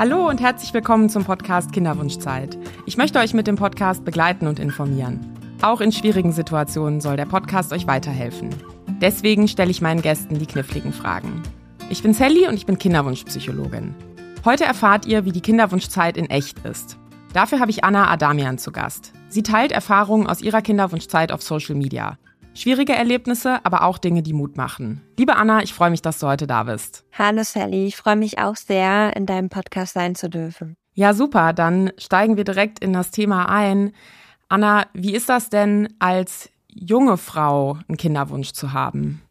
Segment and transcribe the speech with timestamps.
[0.00, 2.56] Hallo und herzlich willkommen zum Podcast Kinderwunschzeit.
[2.86, 5.20] Ich möchte euch mit dem Podcast begleiten und informieren.
[5.60, 8.48] Auch in schwierigen Situationen soll der Podcast euch weiterhelfen.
[9.02, 11.42] Deswegen stelle ich meinen Gästen die kniffligen Fragen.
[11.90, 13.94] Ich bin Sally und ich bin Kinderwunschpsychologin.
[14.46, 16.96] Heute erfahrt ihr, wie die Kinderwunschzeit in echt ist.
[17.34, 19.12] Dafür habe ich Anna Adamian zu Gast.
[19.28, 22.16] Sie teilt Erfahrungen aus ihrer Kinderwunschzeit auf Social Media.
[22.60, 25.00] Schwierige Erlebnisse, aber auch Dinge, die Mut machen.
[25.16, 27.06] Liebe Anna, ich freue mich, dass du heute da bist.
[27.16, 30.76] Hallo Sally, ich freue mich auch sehr, in deinem Podcast sein zu dürfen.
[30.92, 33.94] Ja, super, dann steigen wir direkt in das Thema ein.
[34.50, 39.22] Anna, wie ist das denn als junge Frau einen Kinderwunsch zu haben?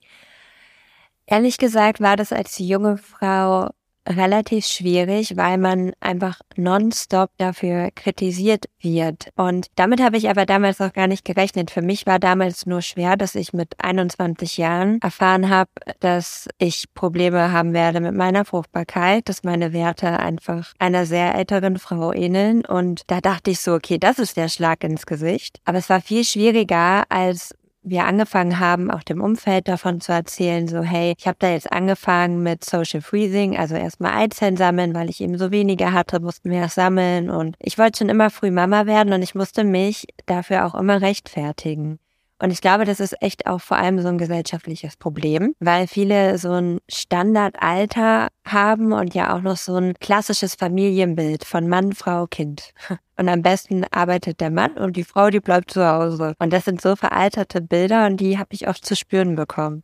[1.27, 3.69] Ehrlich gesagt war das als junge Frau
[4.09, 9.29] relativ schwierig, weil man einfach nonstop dafür kritisiert wird.
[9.35, 11.71] Und damit habe ich aber damals auch gar nicht gerechnet.
[11.71, 15.69] Für mich war damals nur schwer, dass ich mit 21 Jahren erfahren habe,
[15.99, 21.77] dass ich Probleme haben werde mit meiner Fruchtbarkeit, dass meine Werte einfach einer sehr älteren
[21.77, 22.65] Frau ähneln.
[22.65, 25.59] Und da dachte ich so, okay, das ist der Schlag ins Gesicht.
[25.65, 30.67] Aber es war viel schwieriger, als wir angefangen haben, auch dem Umfeld davon zu erzählen,
[30.67, 35.09] so hey, ich habe da jetzt angefangen mit Social Freezing, also erstmal Eizellen sammeln, weil
[35.09, 38.51] ich eben so wenige hatte, mussten wir das sammeln und ich wollte schon immer früh
[38.51, 41.99] Mama werden und ich musste mich dafür auch immer rechtfertigen.
[42.41, 46.37] Und ich glaube, das ist echt auch vor allem so ein gesellschaftliches Problem, weil viele
[46.37, 52.27] so ein Standardalter haben und ja auch noch so ein klassisches Familienbild von Mann, Frau,
[52.27, 52.71] Kind.
[53.17, 56.35] Und am besten arbeitet der Mann und die Frau, die bleibt zu Hause.
[56.39, 59.83] Und das sind so veralterte Bilder und die habe ich oft zu spüren bekommen.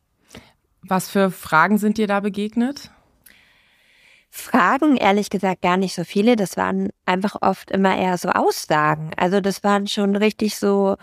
[0.83, 2.91] Was für Fragen sind dir da begegnet?
[4.29, 6.37] Fragen, ehrlich gesagt, gar nicht so viele.
[6.37, 9.11] Das waren einfach oft immer eher so Aussagen.
[9.17, 10.95] Also das waren schon richtig so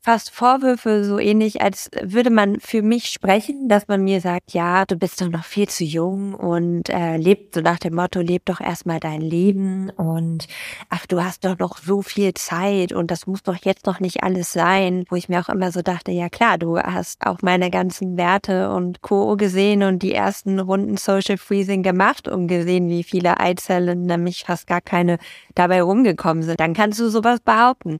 [0.00, 4.84] fast Vorwürfe, so ähnlich, als würde man für mich sprechen, dass man mir sagt, ja,
[4.86, 8.44] du bist doch noch viel zu jung und äh, lebt so nach dem Motto, leb
[8.46, 10.46] doch erstmal dein Leben und
[10.88, 14.22] ach, du hast doch noch so viel Zeit und das muss doch jetzt noch nicht
[14.22, 17.70] alles sein, wo ich mir auch immer so dachte, ja klar, du hast auch meine
[17.70, 19.36] ganzen Werte und Co.
[19.36, 24.66] gesehen und die ersten Runden Social Freezing gemacht und gesehen, wie viele Eizellen, nämlich fast
[24.66, 25.18] gar keine
[25.54, 26.60] dabei rumgekommen sind.
[26.60, 27.98] Dann kannst du sowas behaupten.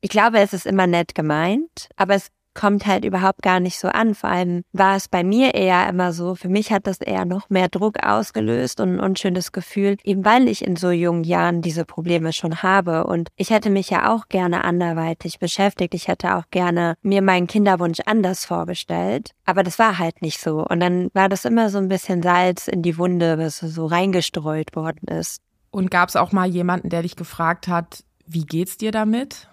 [0.00, 3.88] Ich glaube, es ist immer nett gemeint, aber es kommt halt überhaupt gar nicht so
[3.88, 4.14] an.
[4.14, 7.48] Vor allem war es bei mir eher immer so, für mich hat das eher noch
[7.50, 11.84] mehr Druck ausgelöst und ein unschönes Gefühl, eben weil ich in so jungen Jahren diese
[11.84, 13.04] Probleme schon habe.
[13.04, 15.94] Und ich hätte mich ja auch gerne anderweitig beschäftigt.
[15.94, 19.32] Ich hätte auch gerne mir meinen Kinderwunsch anders vorgestellt.
[19.44, 20.64] Aber das war halt nicht so.
[20.66, 24.74] Und dann war das immer so ein bisschen Salz in die Wunde, was so reingestreut
[24.74, 25.40] worden ist.
[25.70, 29.48] Und gab es auch mal jemanden, der dich gefragt hat, wie geht's dir damit?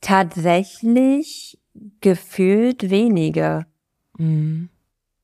[0.00, 1.58] Tatsächlich
[2.00, 3.66] gefühlt wenige.
[4.18, 4.70] Mhm.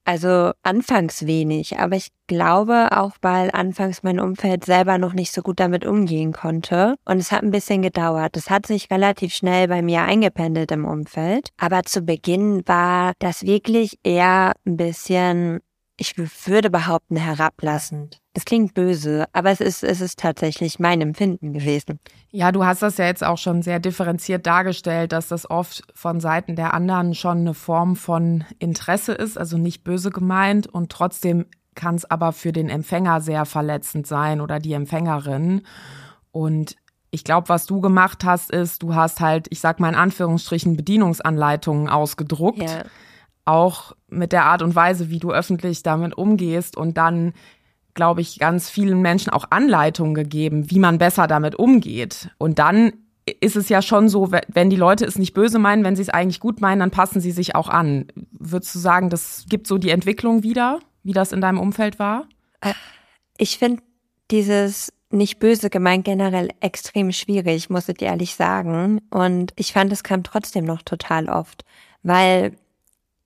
[0.05, 5.43] Also anfangs wenig, aber ich glaube auch, weil anfangs mein Umfeld selber noch nicht so
[5.43, 6.95] gut damit umgehen konnte.
[7.05, 8.37] Und es hat ein bisschen gedauert.
[8.37, 11.49] Es hat sich relativ schnell bei mir eingependelt im Umfeld.
[11.57, 15.59] Aber zu Beginn war das wirklich eher ein bisschen
[15.99, 18.21] ich würde behaupten, herablassend.
[18.35, 22.01] Das klingt böse, aber es ist, es ist tatsächlich mein Empfinden gewesen.
[22.31, 26.21] Ja, du hast das ja jetzt auch schon sehr differenziert dargestellt, dass das oft von
[26.21, 31.47] Seiten der anderen schon eine Form von Interesse ist, also nicht böse gemeint und trotzdem
[31.75, 35.63] kann es aber für den Empfänger sehr verletzend sein oder die Empfängerin.
[36.31, 36.77] Und
[37.11, 40.77] ich glaube, was du gemacht hast, ist, du hast halt, ich sag mal in Anführungsstrichen,
[40.77, 42.63] Bedienungsanleitungen ausgedruckt.
[42.63, 42.85] Ja
[43.47, 47.33] auch mit der Art und Weise, wie du öffentlich damit umgehst und dann
[47.97, 52.31] glaube ich, ganz vielen Menschen auch Anleitungen gegeben, wie man besser damit umgeht.
[52.39, 52.93] Und dann
[53.41, 56.11] ist es ja schon so, wenn die Leute es nicht böse meinen, wenn sie es
[56.11, 58.07] eigentlich gut meinen, dann passen sie sich auch an.
[58.31, 62.29] Würdest du sagen, das gibt so die Entwicklung wieder, wie das in deinem Umfeld war?
[62.61, 62.75] Äh,
[63.37, 63.83] ich finde
[64.31, 69.01] dieses nicht böse gemeint generell extrem schwierig, muss ich ehrlich sagen.
[69.11, 71.65] Und ich fand, es kam trotzdem noch total oft,
[72.03, 72.57] weil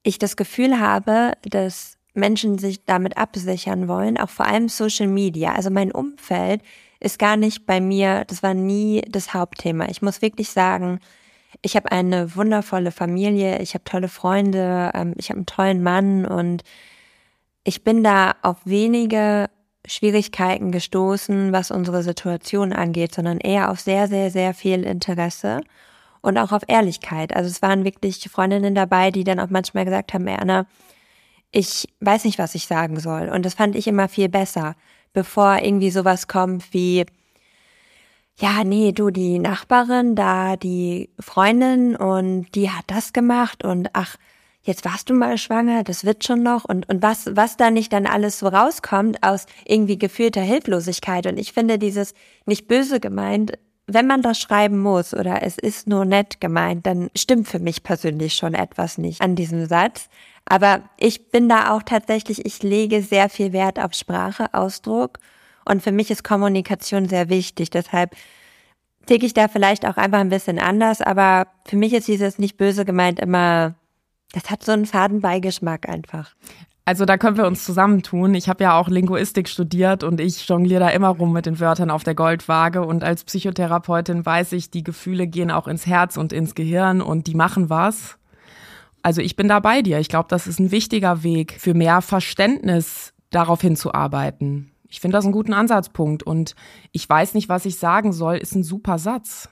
[0.03, 5.53] ich das Gefühl habe, dass Menschen sich damit absichern wollen, auch vor allem Social Media.
[5.53, 6.61] Also mein Umfeld
[6.99, 9.87] ist gar nicht bei mir, das war nie das Hauptthema.
[9.89, 10.99] Ich muss wirklich sagen,
[11.61, 16.25] ich habe eine wundervolle Familie, ich habe tolle Freunde, ähm, ich habe einen tollen Mann
[16.25, 16.63] und
[17.63, 19.49] ich bin da auf wenige
[19.85, 25.61] Schwierigkeiten gestoßen, was unsere Situation angeht, sondern eher auf sehr, sehr, sehr viel Interesse
[26.21, 27.35] und auch auf Ehrlichkeit.
[27.35, 30.65] Also es waren wirklich Freundinnen dabei, die dann auch manchmal gesagt haben, Anna,
[31.51, 33.29] ich weiß nicht, was ich sagen soll.
[33.29, 34.75] Und das fand ich immer viel besser,
[35.13, 37.05] bevor irgendwie sowas kommt wie,
[38.37, 44.15] ja, nee, du, die Nachbarin, da die Freundin und die hat das gemacht und ach,
[44.63, 47.91] jetzt warst du mal schwanger, das wird schon noch und, und was, was da nicht
[47.93, 51.25] dann alles so rauskommt aus irgendwie gefühlter Hilflosigkeit.
[51.27, 52.13] Und ich finde dieses
[52.45, 53.57] nicht böse gemeint,
[53.93, 57.83] wenn man das schreiben muss oder es ist nur nett gemeint, dann stimmt für mich
[57.83, 60.09] persönlich schon etwas nicht an diesem Satz.
[60.45, 65.19] Aber ich bin da auch tatsächlich, ich lege sehr viel Wert auf Sprache, Ausdruck
[65.65, 67.69] und für mich ist Kommunikation sehr wichtig.
[67.69, 68.15] Deshalb
[69.05, 72.57] ticke ich da vielleicht auch einfach ein bisschen anders, aber für mich ist dieses nicht
[72.57, 73.75] böse gemeint immer,
[74.33, 76.35] das hat so einen faden Beigeschmack einfach.
[76.83, 78.33] Also da können wir uns zusammentun.
[78.33, 81.91] Ich habe ja auch Linguistik studiert und ich jongliere da immer rum mit den Wörtern
[81.91, 82.81] auf der Goldwaage.
[82.81, 87.27] Und als Psychotherapeutin weiß ich, die Gefühle gehen auch ins Herz und ins Gehirn und
[87.27, 88.17] die machen was.
[89.03, 89.99] Also ich bin da bei dir.
[89.99, 94.71] Ich glaube, das ist ein wichtiger Weg für mehr Verständnis darauf hinzuarbeiten.
[94.87, 96.55] Ich finde das einen guten Ansatzpunkt und
[96.91, 99.49] ich weiß nicht, was ich sagen soll, ist ein super Satz.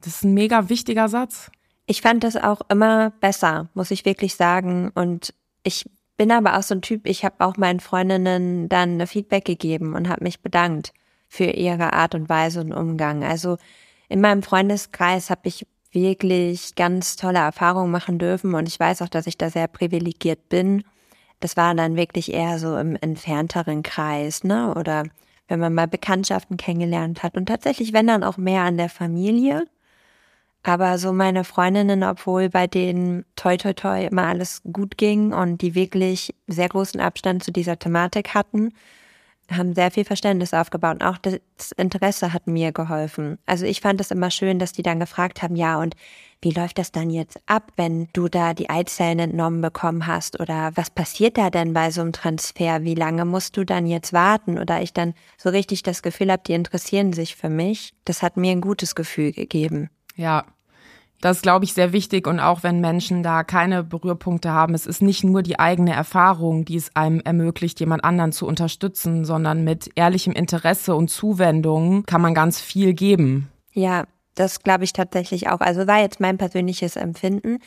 [0.00, 1.50] Das ist ein mega wichtiger Satz.
[1.86, 4.90] Ich fand das auch immer besser, muss ich wirklich sagen.
[4.94, 5.34] Und
[5.64, 9.94] ich bin aber auch so ein Typ, ich habe auch meinen Freundinnen dann Feedback gegeben
[9.94, 10.92] und habe mich bedankt
[11.28, 13.24] für ihre Art und Weise und Umgang.
[13.24, 13.58] Also
[14.08, 19.08] in meinem Freundeskreis habe ich wirklich ganz tolle Erfahrungen machen dürfen und ich weiß auch,
[19.08, 20.84] dass ich da sehr privilegiert bin.
[21.40, 24.74] Das war dann wirklich eher so im entfernteren Kreis, ne?
[24.74, 25.04] Oder
[25.48, 29.64] wenn man mal Bekanntschaften kennengelernt hat und tatsächlich, wenn dann auch mehr an der Familie.
[30.66, 35.62] Aber so meine Freundinnen, obwohl bei denen toi toi toi immer alles gut ging und
[35.62, 38.72] die wirklich sehr großen Abstand zu dieser Thematik hatten,
[39.48, 40.94] haben sehr viel Verständnis aufgebaut.
[40.94, 43.38] Und auch das Interesse hat mir geholfen.
[43.46, 45.94] Also ich fand es immer schön, dass die dann gefragt haben, ja, und
[46.42, 50.40] wie läuft das dann jetzt ab, wenn du da die Eizellen entnommen bekommen hast?
[50.40, 52.82] Oder was passiert da denn bei so einem Transfer?
[52.82, 54.58] Wie lange musst du dann jetzt warten?
[54.58, 57.94] Oder ich dann so richtig das Gefühl habe, die interessieren sich für mich.
[58.04, 59.90] Das hat mir ein gutes Gefühl gegeben.
[60.16, 60.44] Ja,
[61.20, 62.26] das ist, glaube ich, sehr wichtig.
[62.26, 66.64] Und auch wenn Menschen da keine Berührpunkte haben, es ist nicht nur die eigene Erfahrung,
[66.64, 72.20] die es einem ermöglicht, jemand anderen zu unterstützen, sondern mit ehrlichem Interesse und Zuwendung kann
[72.20, 73.48] man ganz viel geben.
[73.72, 74.04] Ja,
[74.34, 75.60] das glaube ich tatsächlich auch.
[75.60, 77.58] Also war jetzt mein persönliches Empfinden.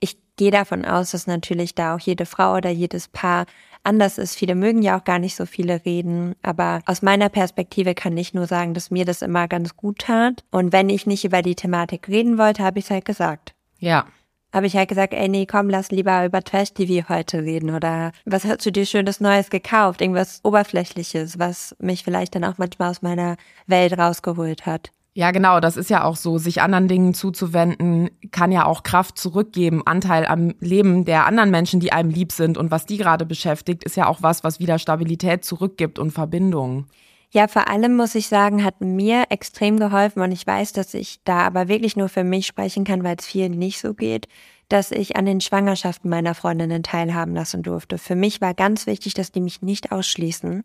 [0.00, 3.46] Ich gehe davon aus, dass natürlich da auch jede Frau oder jedes Paar
[3.88, 4.36] anders ist.
[4.36, 8.34] Viele mögen ja auch gar nicht so viele reden, aber aus meiner Perspektive kann ich
[8.34, 10.44] nur sagen, dass mir das immer ganz gut tat.
[10.50, 13.54] Und wenn ich nicht über die Thematik reden wollte, habe ich es halt gesagt.
[13.78, 14.06] Ja.
[14.52, 18.12] Habe ich halt gesagt, ey, nee, komm, lass lieber über Trash TV heute reden oder
[18.24, 20.00] was hast du dir schönes Neues gekauft?
[20.00, 23.36] Irgendwas Oberflächliches, was mich vielleicht dann auch manchmal aus meiner
[23.66, 24.90] Welt rausgeholt hat.
[25.18, 26.38] Ja, genau, das ist ja auch so.
[26.38, 29.82] Sich anderen Dingen zuzuwenden, kann ja auch Kraft zurückgeben.
[29.84, 33.82] Anteil am Leben der anderen Menschen, die einem lieb sind und was die gerade beschäftigt,
[33.82, 36.86] ist ja auch was, was wieder Stabilität zurückgibt und Verbindung.
[37.32, 41.18] Ja, vor allem muss ich sagen, hat mir extrem geholfen und ich weiß, dass ich
[41.24, 44.28] da aber wirklich nur für mich sprechen kann, weil es vielen nicht so geht,
[44.68, 47.98] dass ich an den Schwangerschaften meiner Freundinnen teilhaben lassen durfte.
[47.98, 50.62] Für mich war ganz wichtig, dass die mich nicht ausschließen.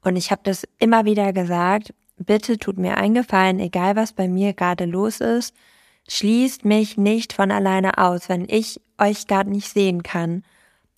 [0.00, 1.92] Und ich habe das immer wieder gesagt,
[2.24, 5.54] bitte tut mir eingefallen, egal was bei mir gerade los ist,
[6.08, 10.44] schließt mich nicht von alleine aus, wenn ich euch gerade nicht sehen kann.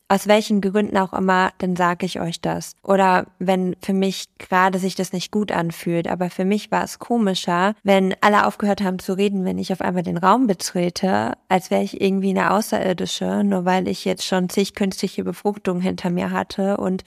[0.09, 2.75] Aus welchen Gründen auch immer, dann sage ich euch das.
[2.83, 6.09] Oder wenn für mich gerade sich das nicht gut anfühlt.
[6.09, 9.81] Aber für mich war es komischer, wenn alle aufgehört haben zu reden, wenn ich auf
[9.81, 14.51] einmal den Raum betrete, als wäre ich irgendwie eine Außerirdische, nur weil ich jetzt schon
[14.51, 17.03] zig künstliche Befruchtungen hinter mir hatte und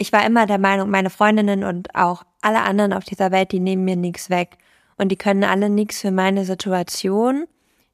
[0.00, 3.60] ich war immer der Meinung, meine Freundinnen und auch alle anderen auf dieser Welt, die
[3.60, 4.58] nehmen mir nichts weg.
[4.96, 7.46] Und die können alle nichts für meine Situation.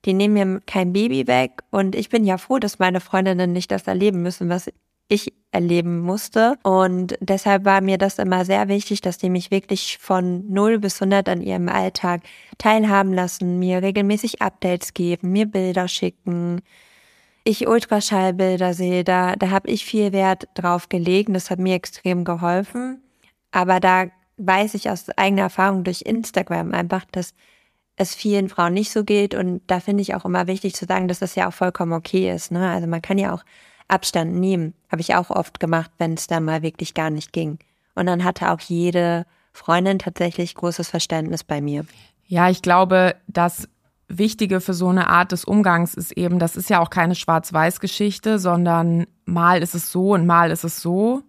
[0.05, 1.63] Die nehmen mir kein Baby weg.
[1.71, 4.71] Und ich bin ja froh, dass meine Freundinnen nicht das erleben müssen, was
[5.09, 6.59] ich erleben musste.
[6.63, 11.01] Und deshalb war mir das immer sehr wichtig, dass die mich wirklich von 0 bis
[11.01, 12.23] 100 an ihrem Alltag
[12.59, 16.61] teilhaben lassen, mir regelmäßig Updates geben, mir Bilder schicken,
[17.45, 21.33] ich Ultraschallbilder sehe, da, da habe ich viel Wert drauf gelegen.
[21.33, 23.01] Das hat mir extrem geholfen.
[23.53, 24.07] Aber da
[24.37, 27.35] weiß ich aus eigener Erfahrung durch Instagram einfach, dass
[27.97, 29.35] es vielen Frauen nicht so geht.
[29.35, 32.31] Und da finde ich auch immer wichtig zu sagen, dass das ja auch vollkommen okay
[32.31, 32.53] ist.
[32.53, 32.69] Ne?
[32.69, 33.43] Also man kann ja auch
[33.89, 34.75] Abstand nehmen.
[34.91, 37.59] Habe ich auch oft gemacht, wenn es dann mal wirklich gar nicht ging.
[37.95, 41.87] Und dann hatte auch jede Freundin tatsächlich großes Verständnis bei mir.
[42.27, 43.69] Ja, ich glaube, dass
[44.09, 48.39] Wichtige für so eine Art des Umgangs ist eben, das ist ja auch keine Schwarz-Weiß-Geschichte,
[48.39, 51.23] sondern mal ist es so und mal ist es so.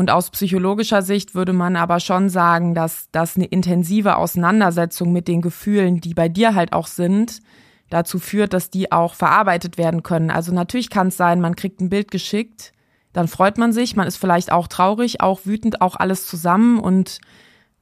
[0.00, 5.28] Und aus psychologischer Sicht würde man aber schon sagen, dass das eine intensive Auseinandersetzung mit
[5.28, 7.42] den Gefühlen, die bei dir halt auch sind,
[7.90, 10.30] dazu führt, dass die auch verarbeitet werden können.
[10.30, 12.72] Also natürlich kann es sein, man kriegt ein Bild geschickt,
[13.12, 17.18] dann freut man sich, man ist vielleicht auch traurig, auch wütend, auch alles zusammen und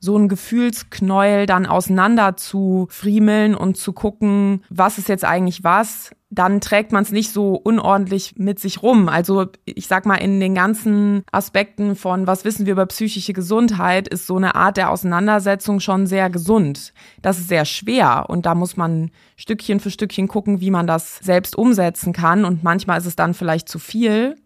[0.01, 6.13] so ein Gefühlsknäuel dann auseinander zu friemeln und zu gucken, was ist jetzt eigentlich was,
[6.31, 9.09] dann trägt man es nicht so unordentlich mit sich rum.
[9.09, 14.09] Also ich sag mal, in den ganzen Aspekten von was wissen wir über psychische Gesundheit,
[14.09, 16.93] ist so eine Art der Auseinandersetzung schon sehr gesund.
[17.23, 21.19] Das ist sehr schwer und da muss man Stückchen für Stückchen gucken, wie man das
[21.19, 24.37] selbst umsetzen kann und manchmal ist es dann vielleicht zu viel.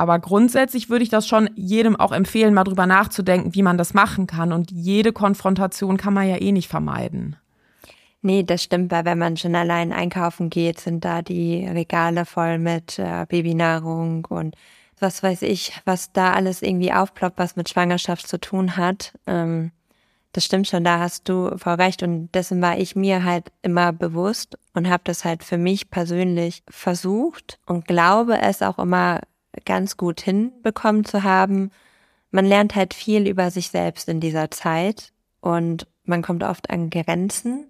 [0.00, 3.92] Aber grundsätzlich würde ich das schon jedem auch empfehlen, mal drüber nachzudenken, wie man das
[3.92, 4.50] machen kann.
[4.50, 7.36] Und jede Konfrontation kann man ja eh nicht vermeiden.
[8.22, 12.56] Nee, das stimmt, weil wenn man schon allein einkaufen geht, sind da die Regale voll
[12.56, 14.56] mit äh, Babynahrung und
[14.98, 19.12] was weiß ich, was da alles irgendwie aufploppt, was mit Schwangerschaft zu tun hat.
[19.26, 19.70] Ähm,
[20.32, 23.92] das stimmt schon, da hast du voll recht und dessen war ich mir halt immer
[23.92, 29.20] bewusst und habe das halt für mich persönlich versucht und glaube es auch immer
[29.64, 31.70] ganz gut hinbekommen zu haben.
[32.30, 36.90] Man lernt halt viel über sich selbst in dieser Zeit und man kommt oft an
[36.90, 37.66] Grenzen.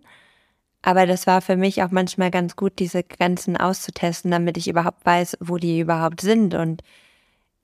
[0.83, 5.05] Aber das war für mich auch manchmal ganz gut, diese Grenzen auszutesten, damit ich überhaupt
[5.05, 6.83] weiß, wo die überhaupt sind und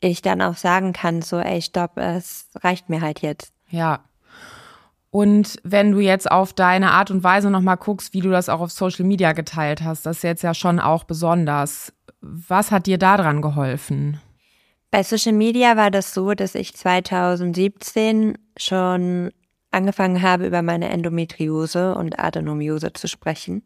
[0.01, 3.53] ich dann auch sagen kann, so, ey, stopp, es reicht mir halt jetzt.
[3.71, 4.05] Ja.
[5.11, 8.61] Und wenn du jetzt auf deine Art und Weise nochmal guckst, wie du das auch
[8.61, 11.95] auf Social Media geteilt hast, das ist jetzt ja schon auch besonders.
[12.29, 14.21] Was hat dir daran geholfen?
[14.91, 19.31] Bei Social Media war das so, dass ich 2017 schon
[19.71, 23.63] angefangen habe, über meine Endometriose und Adenomiose zu sprechen.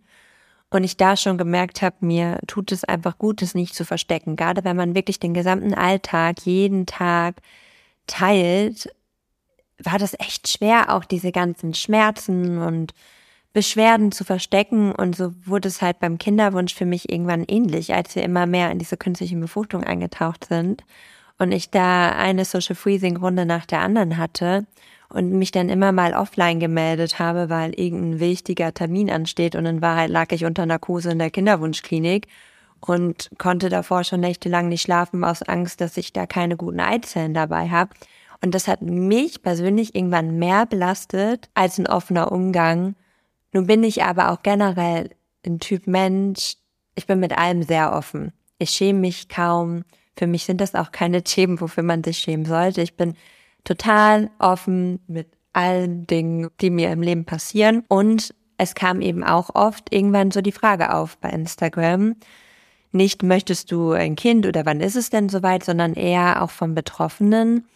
[0.70, 4.36] Und ich da schon gemerkt habe, mir tut es einfach gut, es nicht zu verstecken.
[4.36, 7.36] Gerade wenn man wirklich den gesamten Alltag, jeden Tag
[8.06, 8.88] teilt,
[9.78, 12.92] war das echt schwer, auch diese ganzen Schmerzen und
[13.52, 14.92] Beschwerden zu verstecken.
[14.92, 18.70] Und so wurde es halt beim Kinderwunsch für mich irgendwann ähnlich, als wir immer mehr
[18.70, 20.84] in diese künstliche Befruchtung eingetaucht sind
[21.40, 24.66] und ich da eine Social Freezing Runde nach der anderen hatte
[25.08, 29.82] und mich dann immer mal offline gemeldet habe, weil irgendein wichtiger Termin ansteht und in
[29.82, 32.28] Wahrheit lag ich unter Narkose in der Kinderwunschklinik
[32.80, 37.34] und konnte davor schon nächtelang nicht schlafen aus Angst, dass ich da keine guten Eizellen
[37.34, 37.90] dabei habe.
[38.42, 42.94] Und das hat mich persönlich irgendwann mehr belastet als ein offener Umgang
[43.52, 45.10] nun bin ich aber auch generell
[45.44, 46.56] ein Typ Mensch,
[46.94, 48.32] ich bin mit allem sehr offen.
[48.58, 49.84] Ich schäme mich kaum.
[50.16, 52.82] Für mich sind das auch keine Themen, wofür man sich schämen sollte.
[52.82, 53.14] Ich bin
[53.64, 57.84] total offen mit allen Dingen, die mir im Leben passieren.
[57.88, 62.16] Und es kam eben auch oft irgendwann so die Frage auf bei Instagram.
[62.92, 66.74] Nicht möchtest du ein Kind oder wann ist es denn soweit, sondern eher auch von
[66.74, 67.66] Betroffenen.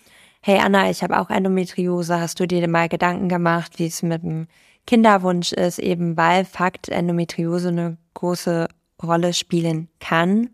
[0.43, 2.21] Hey Anna, ich habe auch Endometriose.
[2.21, 4.49] Hast du dir mal Gedanken gemacht, wie es mit dem
[4.87, 8.69] Kinderwunsch ist, eben weil Fakt Endometriose eine große
[9.03, 10.51] Rolle spielen kann.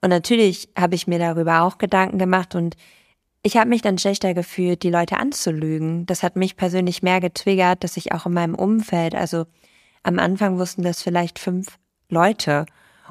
[0.00, 2.76] Und natürlich habe ich mir darüber auch Gedanken gemacht und
[3.44, 6.06] ich habe mich dann schlechter gefühlt, die Leute anzulügen.
[6.06, 9.46] Das hat mich persönlich mehr getriggert, dass ich auch in meinem Umfeld, also
[10.04, 11.78] am Anfang wussten das vielleicht fünf
[12.08, 12.66] Leute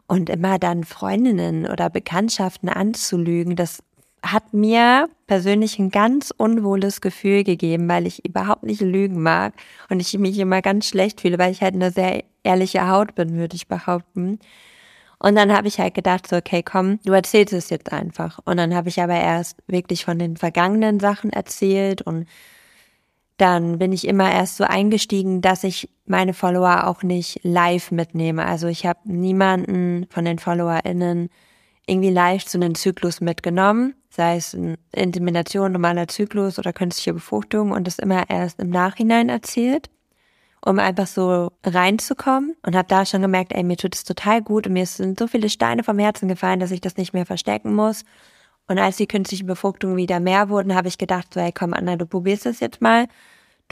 [0.08, 3.84] und immer dann Freundinnen oder Bekanntschaften anzulügen, das
[4.24, 9.54] hat mir persönlich ein ganz unwohles Gefühl gegeben, weil ich überhaupt nicht lügen mag
[9.90, 13.36] und ich mich immer ganz schlecht fühle, weil ich halt eine sehr ehrliche Haut bin,
[13.36, 14.40] würde ich behaupten.
[15.18, 18.40] Und dann habe ich halt gedacht, so, okay, komm, du erzählst es jetzt einfach.
[18.46, 22.28] Und dann habe ich aber erst wirklich von den vergangenen Sachen erzählt und
[23.38, 28.46] dann bin ich immer erst so eingestiegen, dass ich meine Follower auch nicht live mitnehme.
[28.46, 31.30] Also ich habe niemanden von den FollowerInnen
[31.92, 37.72] irgendwie live zu einem Zyklus mitgenommen, sei es eine Insemination, normaler Zyklus oder künstliche Befruchtung
[37.72, 39.90] und das immer erst im Nachhinein erzählt,
[40.66, 44.68] um einfach so reinzukommen und habe da schon gemerkt, ey, mir tut es total gut
[44.68, 47.76] und mir sind so viele Steine vom Herzen gefallen, dass ich das nicht mehr verstecken
[47.76, 48.06] muss.
[48.68, 51.98] Und als die künstlichen Befruchtungen wieder mehr wurden, habe ich gedacht, so, hey, komm, Anna,
[51.98, 53.08] du probierst das jetzt mal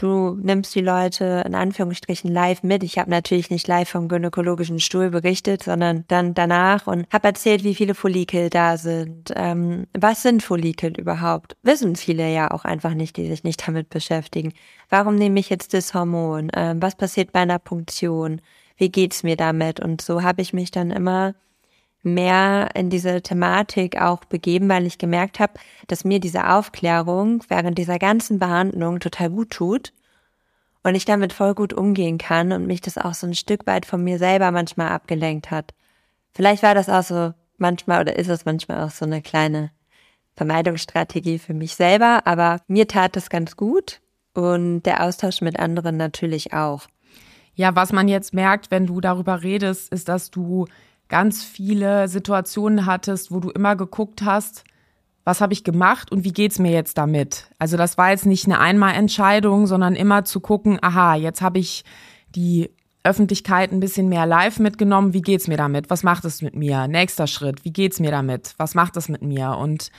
[0.00, 2.82] Du nimmst die Leute in Anführungsstrichen live mit.
[2.82, 7.64] Ich habe natürlich nicht live vom gynäkologischen Stuhl berichtet, sondern dann danach und habe erzählt,
[7.64, 9.30] wie viele Follikel da sind.
[9.36, 11.54] Ähm, was sind Follikel überhaupt?
[11.62, 14.54] Wissen viele ja auch einfach nicht, die sich nicht damit beschäftigen.
[14.88, 16.50] Warum nehme ich jetzt das Hormon?
[16.56, 18.40] Ähm, was passiert bei einer Punktion?
[18.78, 19.80] Wie geht's mir damit?
[19.80, 21.34] Und so habe ich mich dann immer
[22.02, 25.54] mehr in diese Thematik auch begeben, weil ich gemerkt habe,
[25.86, 29.92] dass mir diese Aufklärung während dieser ganzen Behandlung total gut tut
[30.82, 33.84] und ich damit voll gut umgehen kann und mich das auch so ein Stück weit
[33.84, 35.74] von mir selber manchmal abgelenkt hat.
[36.32, 39.70] Vielleicht war das auch so manchmal oder ist es manchmal auch so eine kleine
[40.36, 44.00] Vermeidungsstrategie für mich selber, aber mir tat das ganz gut
[44.32, 46.86] und der Austausch mit anderen natürlich auch.
[47.54, 50.66] Ja, was man jetzt merkt, wenn du darüber redest, ist, dass du
[51.10, 54.64] ganz viele Situationen hattest, wo du immer geguckt hast,
[55.24, 57.50] was habe ich gemacht und wie geht's mir jetzt damit?
[57.58, 61.84] Also das war jetzt nicht eine Einmalentscheidung, sondern immer zu gucken, aha, jetzt habe ich
[62.34, 62.70] die
[63.02, 65.12] Öffentlichkeit ein bisschen mehr live mitgenommen.
[65.12, 65.90] Wie geht's mir damit?
[65.90, 66.88] Was macht es mit mir?
[66.88, 67.64] Nächster Schritt.
[67.64, 68.54] Wie geht's mir damit?
[68.56, 69.56] Was macht es mit mir?
[69.58, 69.90] Und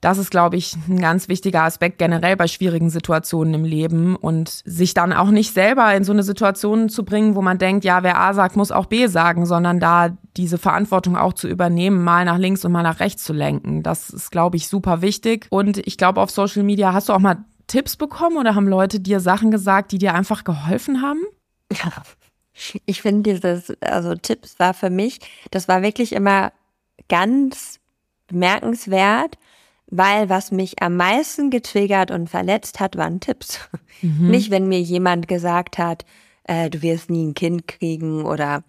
[0.00, 4.62] das ist, glaube ich, ein ganz wichtiger Aspekt generell bei schwierigen Situationen im Leben und
[4.64, 8.02] sich dann auch nicht selber in so eine Situation zu bringen, wo man denkt, ja,
[8.02, 12.24] wer A sagt, muss auch B sagen, sondern da diese Verantwortung auch zu übernehmen, mal
[12.24, 13.82] nach links und mal nach rechts zu lenken.
[13.82, 15.46] Das ist, glaube ich, super wichtig.
[15.50, 19.00] Und ich glaube, auf Social Media hast du auch mal Tipps bekommen oder haben Leute
[19.00, 21.20] dir Sachen gesagt, die dir einfach geholfen haben?
[21.72, 21.90] Ja.
[22.86, 26.52] Ich finde dieses, also Tipps war für mich, das war wirklich immer
[27.08, 27.80] ganz
[28.28, 29.36] bemerkenswert,
[29.88, 33.60] weil was mich am meisten getriggert und verletzt hat, waren Tipps.
[34.02, 34.30] Mhm.
[34.30, 36.04] Nicht, wenn mir jemand gesagt hat,
[36.44, 38.62] äh, du wirst nie ein Kind kriegen oder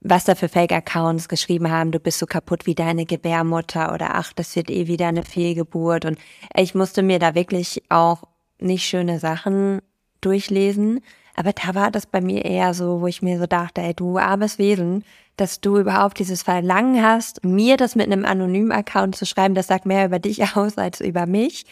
[0.00, 4.32] was da für Fake-Accounts geschrieben haben, du bist so kaputt wie deine Gebärmutter oder ach,
[4.32, 6.04] das wird eh wieder eine Fehlgeburt.
[6.04, 6.18] Und
[6.56, 8.24] ich musste mir da wirklich auch
[8.58, 9.80] nicht schöne Sachen
[10.20, 11.00] durchlesen.
[11.34, 14.18] Aber da war das bei mir eher so, wo ich mir so dachte, ey, du
[14.18, 15.04] armes Wesen,
[15.36, 19.66] dass du überhaupt dieses Verlangen hast, mir das mit einem anonymen Account zu schreiben, das
[19.66, 21.64] sagt mehr über dich aus als über mich.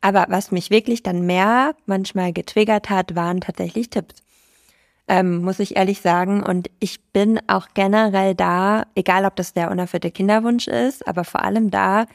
[0.00, 4.22] Aber was mich wirklich dann mehr manchmal getriggert hat, waren tatsächlich Tipps.
[5.08, 6.42] Ähm, muss ich ehrlich sagen.
[6.42, 11.42] Und ich bin auch generell da, egal ob das der unerfüllte Kinderwunsch ist, aber vor
[11.42, 12.06] allem da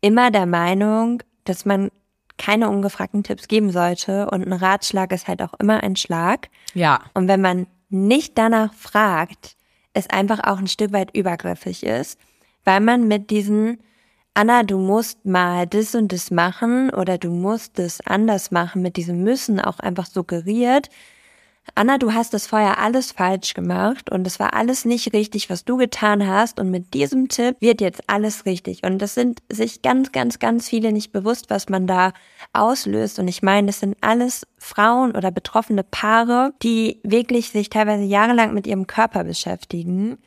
[0.00, 1.90] immer der Meinung, dass man
[2.38, 4.30] keine ungefragten Tipps geben sollte.
[4.30, 6.48] Und ein Ratschlag ist halt auch immer ein Schlag.
[6.74, 7.00] Ja.
[7.14, 9.56] Und wenn man nicht danach fragt,
[9.92, 12.18] es einfach auch ein Stück weit übergriffig ist,
[12.64, 13.78] weil man mit diesen
[14.34, 18.98] Anna, du musst mal das und das machen oder du musst es anders machen, mit
[18.98, 20.90] diesem Müssen auch einfach suggeriert,
[21.74, 25.64] Anna, du hast das vorher alles falsch gemacht und es war alles nicht richtig, was
[25.64, 28.82] du getan hast und mit diesem Tipp wird jetzt alles richtig.
[28.84, 32.12] Und das sind sich ganz, ganz, ganz viele nicht bewusst, was man da
[32.52, 33.18] auslöst.
[33.18, 38.54] Und ich meine, das sind alles Frauen oder betroffene Paare, die wirklich sich teilweise jahrelang
[38.54, 40.18] mit ihrem Körper beschäftigen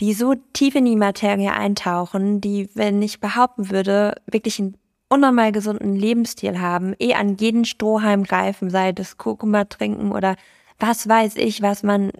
[0.00, 4.76] die so tief in die Materie eintauchen, die, wenn ich behaupten würde, wirklich einen
[5.08, 10.36] unnormal gesunden Lebensstil haben, eh an jeden Strohhalm greifen, sei das Kurkuma trinken oder
[10.78, 12.12] was weiß ich, was man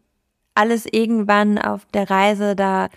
[0.55, 2.89] alles irgendwann auf der Reise da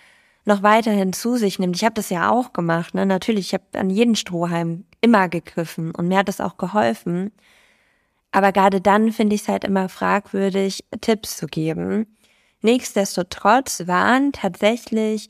[0.44, 1.76] noch weiterhin zu sich nimmt.
[1.76, 3.06] Ich habe das ja auch gemacht, ne?
[3.06, 7.30] Natürlich, ich habe an jeden Strohhalm immer gegriffen und mir hat das auch geholfen.
[8.32, 12.16] Aber gerade dann finde ich es halt immer fragwürdig, Tipps zu geben.
[12.62, 15.28] Nichtsdestotrotz waren tatsächlich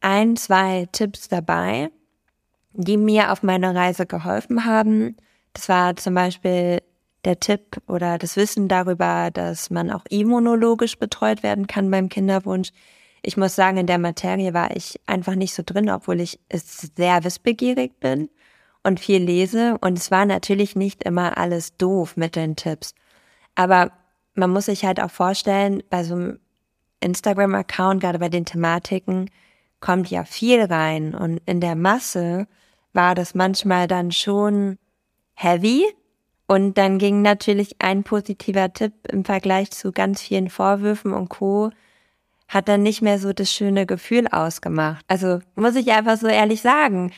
[0.00, 1.90] ein, zwei Tipps dabei,
[2.72, 5.16] die mir auf meiner Reise geholfen haben.
[5.52, 6.82] Das war zum Beispiel
[7.24, 12.70] der Tipp oder das Wissen darüber, dass man auch immunologisch betreut werden kann beim Kinderwunsch.
[13.22, 17.22] Ich muss sagen, in der Materie war ich einfach nicht so drin, obwohl ich sehr
[17.24, 18.30] wissbegierig bin
[18.82, 19.76] und viel lese.
[19.80, 22.94] Und es war natürlich nicht immer alles doof mit den Tipps.
[23.54, 23.92] Aber
[24.34, 26.40] man muss sich halt auch vorstellen, bei so einem
[27.00, 29.30] Instagram-Account, gerade bei den Thematiken,
[29.80, 31.14] kommt ja viel rein.
[31.14, 32.46] Und in der Masse
[32.92, 34.78] war das manchmal dann schon
[35.34, 35.84] heavy.
[36.46, 41.70] Und dann ging natürlich ein positiver Tipp im Vergleich zu ganz vielen Vorwürfen und Co.
[42.48, 45.04] hat dann nicht mehr so das schöne Gefühl ausgemacht.
[45.06, 47.12] Also muss ich einfach so ehrlich sagen,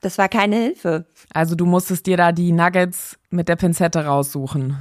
[0.00, 1.06] das war keine Hilfe.
[1.32, 4.76] Also du musstest dir da die Nuggets mit der Pinzette raussuchen.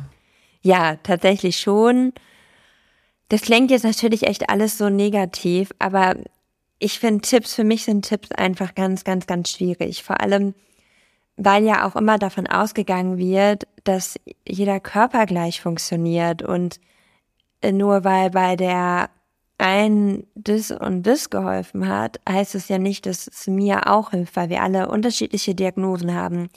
[0.62, 2.14] Ja, tatsächlich schon.
[3.30, 6.16] Das klingt jetzt natürlich echt alles so negativ, aber
[6.82, 10.04] ich finde Tipps, für mich sind Tipps einfach ganz, ganz, ganz schwierig.
[10.04, 10.56] Vor allem,
[11.38, 16.80] weil ja auch immer davon ausgegangen wird, dass jeder Körper gleich funktioniert und
[17.63, 19.12] nur weil bei der
[19.60, 24.36] einen das und das geholfen hat, heißt es ja nicht, dass es mir auch hilft,
[24.36, 26.50] weil wir alle unterschiedliche Diagnosen haben.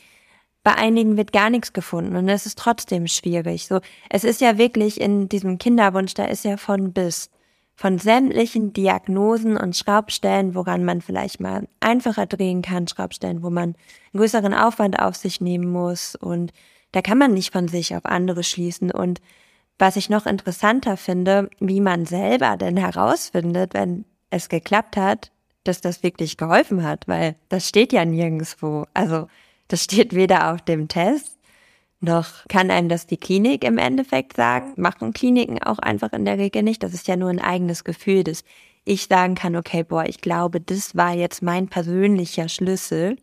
[0.62, 3.66] Bei einigen wird gar nichts gefunden und es ist trotzdem schwierig.
[3.66, 7.28] So, es ist ja wirklich in diesem Kinderwunsch, da ist ja von bis
[7.76, 13.74] von sämtlichen Diagnosen und Schraubstellen, woran man vielleicht mal einfacher drehen kann, Schraubstellen, wo man
[14.12, 16.52] einen größeren Aufwand auf sich nehmen muss und
[16.92, 19.20] da kann man nicht von sich auf andere schließen und
[19.78, 25.32] was ich noch interessanter finde, wie man selber denn herausfindet, wenn es geklappt hat,
[25.64, 28.87] dass das wirklich geholfen hat, weil das steht ja nirgendwo.
[28.94, 29.26] Also
[29.66, 31.38] das steht weder auf dem Test
[32.04, 34.74] noch kann einem das die Klinik im Endeffekt sagen.
[34.76, 36.82] Machen Kliniken auch einfach in der Regel nicht.
[36.82, 38.44] Das ist ja nur ein eigenes Gefühl, dass
[38.84, 43.16] ich sagen kann, okay, boah, ich glaube, das war jetzt mein persönlicher Schlüssel.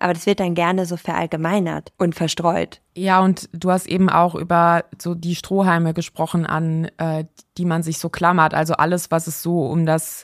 [0.00, 2.80] Aber das wird dann gerne so verallgemeinert und verstreut.
[2.94, 7.24] Ja, und du hast eben auch über so die Strohhalme gesprochen, an äh,
[7.56, 8.54] die man sich so klammert.
[8.54, 10.22] Also alles, was es so um das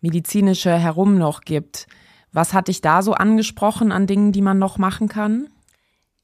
[0.00, 1.86] medizinische herum noch gibt
[2.32, 5.48] Was hat dich da so angesprochen an Dingen, die man noch machen kann?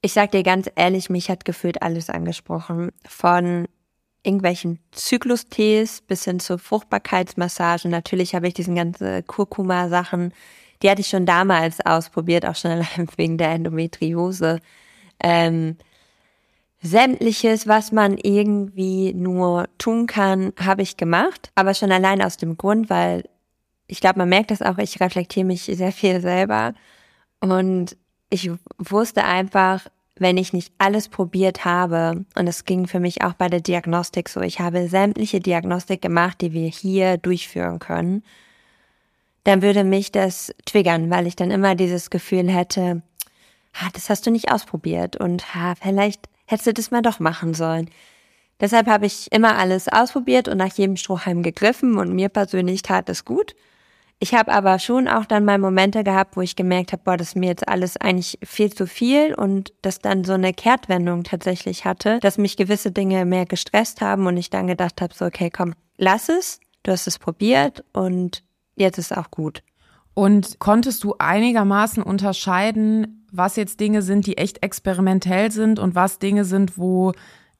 [0.01, 2.93] Ich sag dir ganz ehrlich, mich hat gefühlt alles angesprochen.
[3.07, 3.67] Von
[4.23, 7.89] irgendwelchen Zyklustees bis hin zur Fruchtbarkeitsmassage.
[7.89, 10.33] Natürlich habe ich diesen ganzen Kurkuma-Sachen,
[10.83, 14.61] die hatte ich schon damals ausprobiert, auch schon allein wegen der Endometriose.
[15.21, 15.77] Ähm,
[16.81, 21.51] sämtliches, was man irgendwie nur tun kann, habe ich gemacht.
[21.55, 23.25] Aber schon allein aus dem Grund, weil
[23.89, 26.75] ich glaube, man merkt das auch, ich reflektiere mich sehr viel selber.
[27.41, 27.97] Und
[28.31, 29.87] ich wusste einfach,
[30.17, 34.29] wenn ich nicht alles probiert habe, und es ging für mich auch bei der Diagnostik
[34.29, 38.23] so, ich habe sämtliche Diagnostik gemacht, die wir hier durchführen können,
[39.45, 43.03] dann würde mich das triggern, weil ich dann immer dieses Gefühl hätte,
[43.75, 47.55] ah, das hast du nicht ausprobiert und ah, vielleicht hättest du das mal doch machen
[47.55, 47.89] sollen.
[48.61, 53.09] Deshalb habe ich immer alles ausprobiert und nach jedem Strohhalm gegriffen und mir persönlich tat
[53.09, 53.55] es gut.
[54.21, 57.29] Ich habe aber schon auch dann mal Momente gehabt, wo ich gemerkt habe, boah, das
[57.29, 61.85] ist mir jetzt alles eigentlich viel zu viel und das dann so eine Kehrtwendung tatsächlich
[61.85, 65.51] hatte, dass mich gewisse Dinge mehr gestresst haben und ich dann gedacht habe, so, okay,
[65.51, 68.43] komm, lass es, du hast es probiert und
[68.75, 69.63] jetzt ist auch gut.
[70.15, 76.19] Und konntest du einigermaßen unterscheiden, was jetzt Dinge sind, die echt experimentell sind und was
[76.19, 77.13] Dinge sind, wo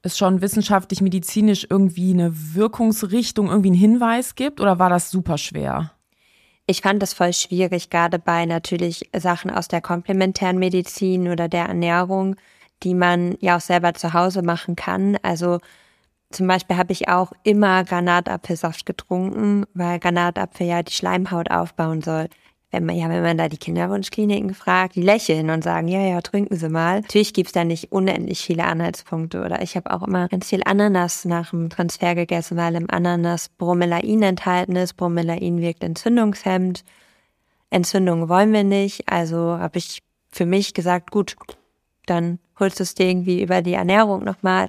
[0.03, 4.61] es schon wissenschaftlich, medizinisch irgendwie eine Wirkungsrichtung, irgendwie einen Hinweis gibt?
[4.61, 5.93] Oder war das super schwer?
[6.71, 11.65] Ich fand das voll schwierig, gerade bei natürlich Sachen aus der komplementären Medizin oder der
[11.65, 12.37] Ernährung,
[12.83, 15.17] die man ja auch selber zu Hause machen kann.
[15.23, 15.61] Also
[16.31, 22.29] zum Beispiel habe ich auch immer Granatapfelsaft getrunken, weil Granatapfel ja die Schleimhaut aufbauen soll
[22.71, 26.21] wenn man, ja, wenn man da die Kinderwunschkliniken fragt, die lächeln und sagen, ja, ja,
[26.21, 27.01] trinken Sie mal.
[27.01, 29.43] Natürlich gibt's da nicht unendlich viele Anhaltspunkte.
[29.43, 33.49] Oder ich habe auch immer ganz viel Ananas nach dem Transfer gegessen, weil im Ananas
[33.49, 34.95] Bromelain enthalten ist.
[34.95, 36.85] Bromelain wirkt entzündungshemmend.
[37.71, 39.09] Entzündung wollen wir nicht.
[39.09, 41.37] Also habe ich für mich gesagt, gut,
[42.05, 44.69] dann holst du es dir irgendwie über die Ernährung nochmal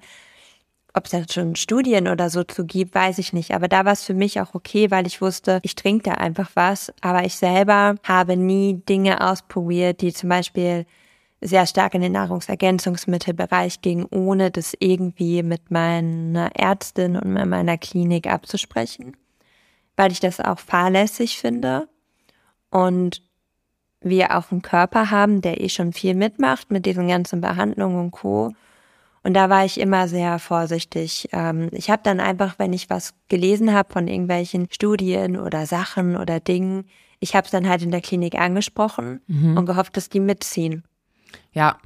[0.99, 3.51] ob es da schon Studien oder so zu gibt, weiß ich nicht.
[3.55, 6.51] Aber da war es für mich auch okay, weil ich wusste, ich trinke da einfach
[6.55, 6.93] was.
[6.99, 10.85] Aber ich selber habe nie Dinge ausprobiert, die zum Beispiel
[11.39, 18.27] sehr stark in den Nahrungsergänzungsmittelbereich gingen, ohne das irgendwie mit meiner Ärztin und meiner Klinik
[18.27, 19.15] abzusprechen,
[19.95, 21.88] weil ich das auch fahrlässig finde.
[22.71, 23.21] Und
[24.01, 28.12] wir auch einen Körper haben, der eh schon viel mitmacht mit diesen ganzen Behandlungen und
[28.12, 28.51] Co.
[29.23, 31.29] Und da war ich immer sehr vorsichtig.
[31.34, 36.15] Ähm, ich habe dann einfach, wenn ich was gelesen habe von irgendwelchen Studien oder Sachen
[36.15, 36.86] oder Dingen,
[37.19, 39.58] ich habe es dann halt in der Klinik angesprochen mhm.
[39.58, 40.84] und gehofft, dass die mitziehen.
[41.51, 41.77] Ja,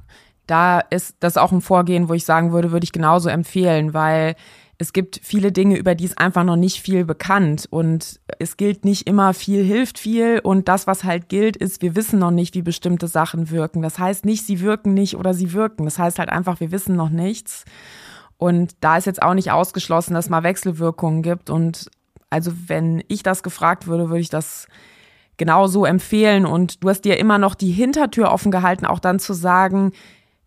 [0.46, 4.36] da ist das auch ein Vorgehen, wo ich sagen würde, würde ich genauso empfehlen, weil
[4.78, 8.84] es gibt viele Dinge, über die es einfach noch nicht viel bekannt und es gilt
[8.84, 12.54] nicht immer viel hilft viel und das, was halt gilt, ist, wir wissen noch nicht,
[12.54, 13.82] wie bestimmte Sachen wirken.
[13.82, 15.84] Das heißt nicht, sie wirken nicht oder sie wirken.
[15.84, 17.64] Das heißt halt einfach, wir wissen noch nichts.
[18.36, 21.50] Und da ist jetzt auch nicht ausgeschlossen, dass mal Wechselwirkungen gibt.
[21.50, 21.88] Und
[22.30, 24.66] also wenn ich das gefragt würde, würde ich das
[25.36, 26.46] genauso empfehlen.
[26.46, 29.92] Und du hast dir immer noch die Hintertür offen gehalten, auch dann zu sagen,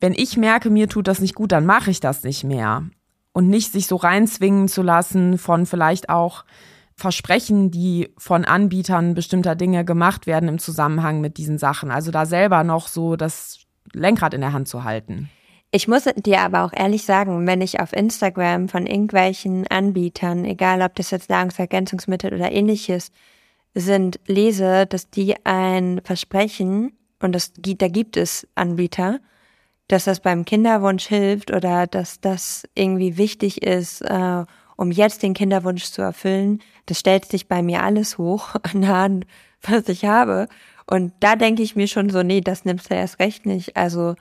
[0.02, 2.84] wenn ich merke, mir tut das nicht gut, dann mache ich das nicht mehr
[3.38, 6.44] und nicht sich so reinzwingen zu lassen von vielleicht auch
[6.96, 11.92] Versprechen, die von Anbietern bestimmter Dinge gemacht werden im Zusammenhang mit diesen Sachen.
[11.92, 13.60] Also da selber noch so das
[13.94, 15.30] Lenkrad in der Hand zu halten.
[15.70, 20.82] Ich muss dir aber auch ehrlich sagen, wenn ich auf Instagram von irgendwelchen Anbietern, egal
[20.82, 23.12] ob das jetzt Nahrungsergänzungsmittel oder ähnliches
[23.76, 29.20] sind, lese, dass die ein Versprechen, und das, da gibt es Anbieter,
[29.88, 34.44] dass das beim Kinderwunsch hilft oder dass das irgendwie wichtig ist, äh,
[34.76, 39.26] um jetzt den Kinderwunsch zu erfüllen, das stellt sich bei mir alles hoch an,
[39.62, 40.48] was ich habe.
[40.86, 43.76] Und da denke ich mir schon so, nee, das nimmst du erst recht nicht.
[43.76, 44.16] Also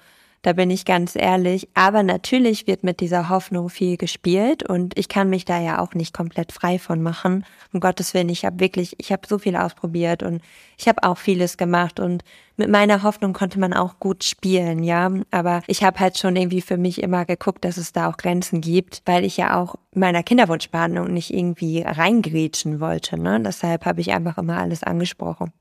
[0.47, 1.69] da bin ich ganz ehrlich.
[1.75, 5.95] Aber natürlich wird mit dieser Hoffnung viel gespielt und ich kann mich da ja auch
[5.95, 7.45] nicht komplett frei von machen.
[7.73, 10.41] Um Gottes Willen, ich habe wirklich, ich habe so viel ausprobiert und
[10.79, 12.23] ich habe auch vieles gemacht und
[12.57, 15.11] mit meiner Hoffnung konnte man auch gut spielen, ja.
[15.33, 18.61] Aber ich habe halt schon irgendwie für mich immer geguckt, dass es da auch Grenzen
[18.61, 23.21] gibt, weil ich ja auch meiner Kinderwunschbehandlung nicht irgendwie reingrätschen wollte.
[23.21, 23.41] Ne?
[23.41, 25.53] Deshalb habe ich einfach immer alles angesprochen.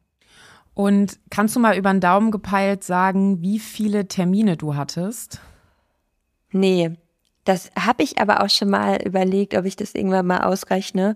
[0.75, 5.39] Und kannst du mal über den Daumen gepeilt sagen, wie viele Termine du hattest?
[6.51, 6.91] Nee,
[7.45, 11.15] das habe ich aber auch schon mal überlegt, ob ich das irgendwann mal ausrechne.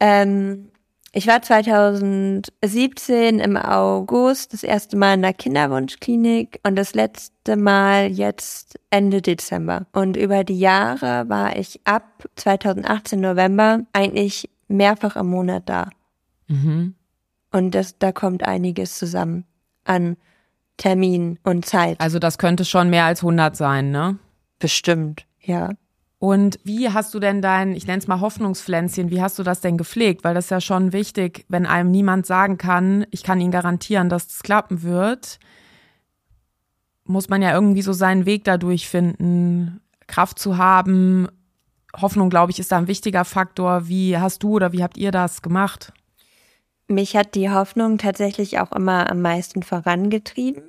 [0.00, 0.70] Ähm,
[1.12, 8.10] ich war 2017 im August das erste Mal in der Kinderwunschklinik und das letzte Mal
[8.10, 9.86] jetzt Ende Dezember.
[9.92, 15.90] Und über die Jahre war ich ab 2018 November eigentlich mehrfach im Monat da.
[16.48, 16.94] Mhm.
[17.56, 19.46] Und das, da kommt einiges zusammen
[19.84, 20.18] an
[20.76, 21.98] Termin und Zeit.
[22.02, 24.18] Also das könnte schon mehr als 100 sein, ne?
[24.58, 25.70] Bestimmt, ja.
[26.18, 29.62] Und wie hast du denn dein, ich nenne es mal Hoffnungspflänzchen, wie hast du das
[29.62, 30.22] denn gepflegt?
[30.22, 34.10] Weil das ist ja schon wichtig, wenn einem niemand sagen kann, ich kann Ihnen garantieren,
[34.10, 35.38] dass das klappen wird,
[37.04, 41.26] muss man ja irgendwie so seinen Weg dadurch finden, Kraft zu haben.
[41.96, 43.88] Hoffnung, glaube ich, ist da ein wichtiger Faktor.
[43.88, 45.94] Wie hast du oder wie habt ihr das gemacht?
[46.88, 50.62] Mich hat die Hoffnung tatsächlich auch immer am meisten vorangetrieben.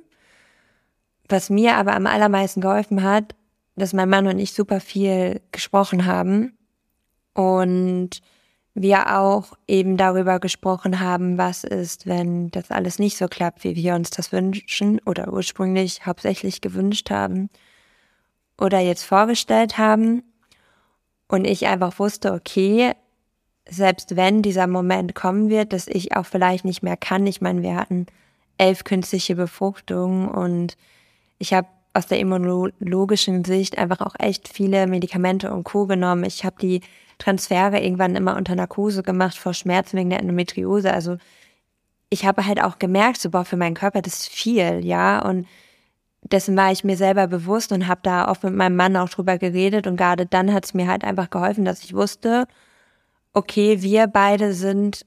[1.28, 3.34] Was mir aber am allermeisten geholfen hat,
[3.76, 6.56] dass mein Mann und ich super viel gesprochen haben
[7.34, 8.20] und
[8.74, 13.76] wir auch eben darüber gesprochen haben, was ist, wenn das alles nicht so klappt, wie
[13.76, 17.50] wir uns das wünschen oder ursprünglich hauptsächlich gewünscht haben
[18.60, 20.22] oder jetzt vorgestellt haben.
[21.28, 22.94] Und ich einfach wusste, okay,
[23.70, 27.26] selbst wenn dieser Moment kommen wird, dass ich auch vielleicht nicht mehr kann.
[27.26, 28.06] Ich meine, wir hatten
[28.56, 30.76] elf künstliche Befruchtungen und
[31.38, 35.86] ich habe aus der immunologischen Sicht einfach auch echt viele Medikamente und Co.
[35.86, 36.24] genommen.
[36.24, 36.80] Ich habe die
[37.18, 40.92] Transfere irgendwann immer unter Narkose gemacht vor Schmerzen wegen der Endometriose.
[40.92, 41.16] Also
[42.10, 45.24] ich habe halt auch gemerkt, so boah, für meinen Körper das ist viel, ja.
[45.24, 45.46] Und
[46.22, 49.38] dessen war ich mir selber bewusst und habe da oft mit meinem Mann auch drüber
[49.38, 49.86] geredet.
[49.86, 52.46] Und gerade dann hat es mir halt einfach geholfen, dass ich wusste,
[53.32, 55.04] okay, wir beide sind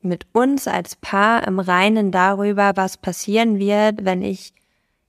[0.00, 4.52] mit uns als Paar im Reinen darüber, was passieren wird, wenn ich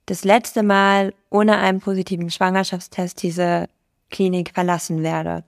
[0.08, 3.68] das letzte Mal ohne einen positiven Schwangerschaftstest diese
[4.10, 5.44] Klinik verlassen werde.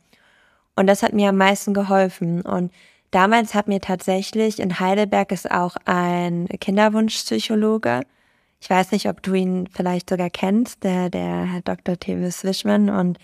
[0.76, 2.42] Und das hat mir am meisten geholfen.
[2.42, 2.72] Und
[3.12, 8.02] damals hat mir tatsächlich in Heidelberg ist auch ein Kinderwunschpsychologe.
[8.62, 11.98] Ich weiß nicht, ob du ihn vielleicht sogar kennst, der, der Herr Dr.
[11.98, 12.90] Tevis Wischmann.
[12.90, 13.18] Und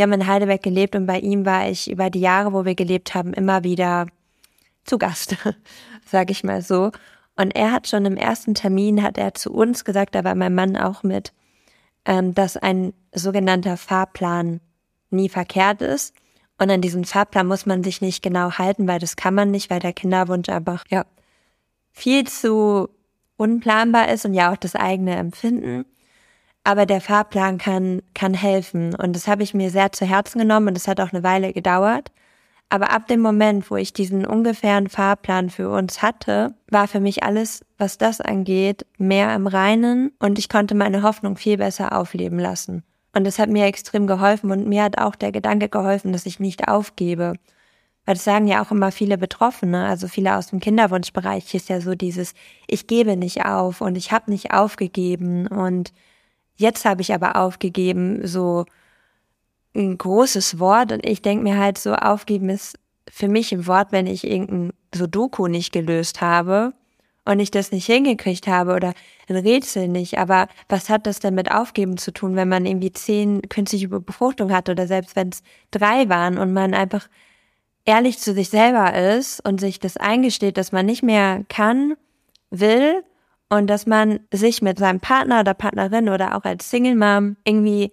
[0.00, 2.74] wir haben in Heidelberg gelebt und bei ihm war ich über die Jahre, wo wir
[2.74, 4.06] gelebt haben, immer wieder
[4.86, 5.36] zu Gast,
[6.06, 6.90] sage ich mal so.
[7.36, 10.54] Und er hat schon im ersten Termin, hat er zu uns gesagt, da war mein
[10.54, 11.34] Mann auch mit,
[12.06, 14.60] ähm, dass ein sogenannter Fahrplan
[15.10, 16.14] nie verkehrt ist.
[16.56, 19.68] Und an diesen Fahrplan muss man sich nicht genau halten, weil das kann man nicht,
[19.68, 21.04] weil der Kinderwunsch einfach, ja,
[21.92, 22.88] viel zu
[23.36, 25.84] unplanbar ist und ja auch das eigene Empfinden.
[26.64, 28.94] Aber der Fahrplan kann, kann helfen.
[28.94, 31.52] Und das habe ich mir sehr zu Herzen genommen und es hat auch eine Weile
[31.52, 32.10] gedauert.
[32.72, 37.24] Aber ab dem Moment, wo ich diesen ungefähren Fahrplan für uns hatte, war für mich
[37.24, 42.38] alles, was das angeht, mehr im Reinen und ich konnte meine Hoffnung viel besser aufleben
[42.38, 42.84] lassen.
[43.12, 46.38] Und das hat mir extrem geholfen und mir hat auch der Gedanke geholfen, dass ich
[46.38, 47.34] nicht aufgebe.
[48.06, 51.80] Weil das sagen ja auch immer viele Betroffene, also viele aus dem Kinderwunschbereich ist ja
[51.80, 52.34] so dieses,
[52.68, 55.92] ich gebe nicht auf und ich habe nicht aufgegeben und
[56.60, 58.66] jetzt habe ich aber aufgegeben, so
[59.74, 62.78] ein großes Wort und ich denke mir halt so, aufgeben ist
[63.10, 66.72] für mich ein Wort, wenn ich irgendein Sudoku nicht gelöst habe
[67.24, 68.92] und ich das nicht hingekriegt habe oder
[69.28, 70.18] ein Rätsel nicht.
[70.18, 74.54] Aber was hat das denn mit Aufgeben zu tun, wenn man irgendwie zehn künstliche Befruchtungen
[74.54, 77.08] hat oder selbst wenn es drei waren und man einfach
[77.84, 81.94] ehrlich zu sich selber ist und sich das eingesteht, dass man nicht mehr kann,
[82.50, 83.02] will
[83.50, 87.92] und dass man sich mit seinem Partner oder Partnerin oder auch als Single Mom irgendwie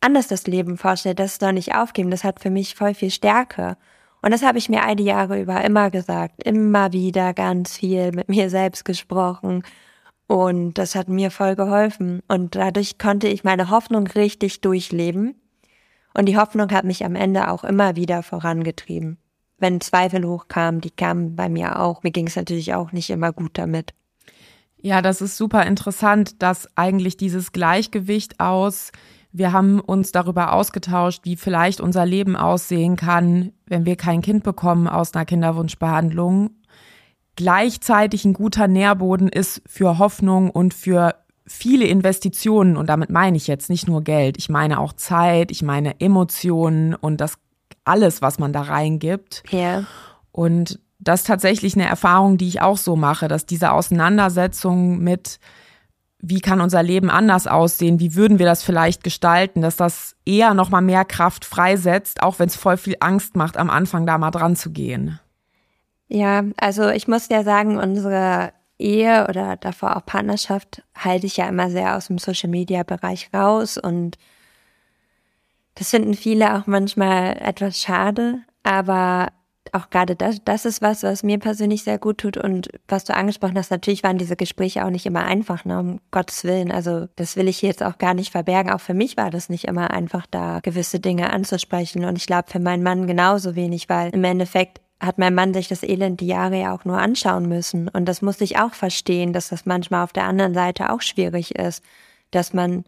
[0.00, 3.76] anders das Leben vorstellt, das doch nicht aufgeben, das hat für mich voll viel Stärke.
[4.22, 8.12] Und das habe ich mir all die Jahre über immer gesagt, immer wieder ganz viel
[8.12, 9.62] mit mir selbst gesprochen.
[10.26, 12.22] Und das hat mir voll geholfen.
[12.26, 15.34] Und dadurch konnte ich meine Hoffnung richtig durchleben.
[16.14, 19.18] Und die Hoffnung hat mich am Ende auch immer wieder vorangetrieben.
[19.58, 22.02] Wenn Zweifel hochkamen, die kamen bei mir auch.
[22.02, 23.92] Mir ging es natürlich auch nicht immer gut damit.
[24.84, 28.92] Ja, das ist super interessant, dass eigentlich dieses Gleichgewicht aus
[29.36, 34.44] wir haben uns darüber ausgetauscht, wie vielleicht unser Leben aussehen kann, wenn wir kein Kind
[34.44, 36.50] bekommen aus einer Kinderwunschbehandlung.
[37.34, 42.76] Gleichzeitig ein guter Nährboden ist für Hoffnung und für viele Investitionen.
[42.76, 44.38] Und damit meine ich jetzt nicht nur Geld.
[44.38, 47.34] Ich meine auch Zeit, ich meine Emotionen und das
[47.84, 49.42] alles, was man da reingibt.
[49.50, 49.84] Ja.
[50.30, 55.38] Und das ist tatsächlich eine Erfahrung, die ich auch so mache, dass diese Auseinandersetzung mit
[56.26, 60.54] wie kann unser Leben anders aussehen, wie würden wir das vielleicht gestalten, dass das eher
[60.54, 64.16] noch mal mehr Kraft freisetzt, auch wenn es voll viel Angst macht, am Anfang da
[64.16, 65.20] mal dran zu gehen.
[66.08, 71.46] Ja, also ich muss ja sagen, unsere Ehe oder davor auch Partnerschaft halte ich ja
[71.46, 74.16] immer sehr aus dem Social Media Bereich raus und
[75.74, 79.28] das finden viele auch manchmal etwas schade, aber
[79.72, 83.14] auch gerade das, das ist was, was mir persönlich sehr gut tut und was du
[83.14, 86.70] angesprochen hast, natürlich waren diese Gespräche auch nicht immer einfach, ne, um Gottes Willen.
[86.70, 88.70] Also das will ich jetzt auch gar nicht verbergen.
[88.70, 92.50] Auch für mich war das nicht immer einfach, da gewisse Dinge anzusprechen und ich glaube
[92.50, 96.26] für meinen Mann genauso wenig, weil im Endeffekt hat mein Mann sich das Elend die
[96.26, 97.88] Jahre ja auch nur anschauen müssen.
[97.88, 101.56] Und das musste ich auch verstehen, dass das manchmal auf der anderen Seite auch schwierig
[101.56, 101.82] ist,
[102.30, 102.84] dass man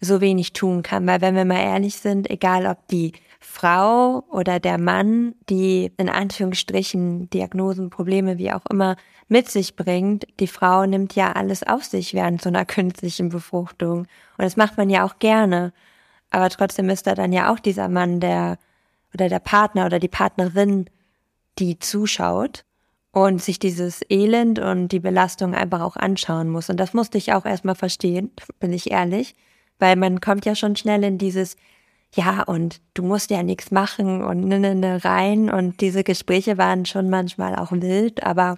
[0.00, 1.06] so wenig tun kann.
[1.06, 6.08] Weil wenn wir mal ehrlich sind, egal ob die Frau oder der Mann, die in
[6.08, 8.96] Anführungsstrichen Diagnosen, Probleme, wie auch immer,
[9.28, 14.00] mit sich bringt, die Frau nimmt ja alles auf sich während so einer künstlichen Befruchtung.
[14.00, 15.72] Und das macht man ja auch gerne.
[16.30, 18.58] Aber trotzdem ist da dann ja auch dieser Mann, der
[19.14, 20.90] oder der Partner oder die Partnerin,
[21.58, 22.64] die zuschaut
[23.12, 26.68] und sich dieses Elend und die Belastung einfach auch anschauen muss.
[26.68, 29.34] Und das musste ich auch erstmal verstehen, bin ich ehrlich,
[29.78, 31.56] weil man kommt ja schon schnell in dieses,
[32.14, 35.50] ja, und du musst ja nichts machen und ne, ne, ne rein.
[35.50, 38.56] Und diese Gespräche waren schon manchmal auch wild, aber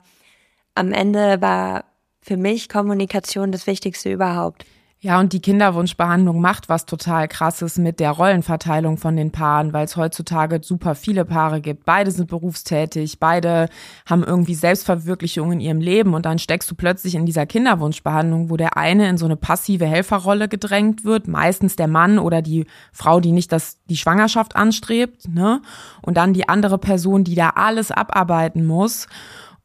[0.75, 1.85] am Ende war
[2.23, 4.65] für mich Kommunikation das Wichtigste überhaupt.
[5.03, 9.87] Ja, und die Kinderwunschbehandlung macht was total krasses mit der Rollenverteilung von den Paaren, weil
[9.87, 11.87] es heutzutage super viele Paare gibt.
[11.87, 13.71] Beide sind berufstätig, beide
[14.05, 18.59] haben irgendwie Selbstverwirklichung in ihrem Leben und dann steckst du plötzlich in dieser Kinderwunschbehandlung, wo
[18.59, 23.21] der eine in so eine passive Helferrolle gedrängt wird, meistens der Mann oder die Frau,
[23.21, 25.63] die nicht das, die Schwangerschaft anstrebt, ne?
[26.03, 29.07] Und dann die andere Person, die da alles abarbeiten muss.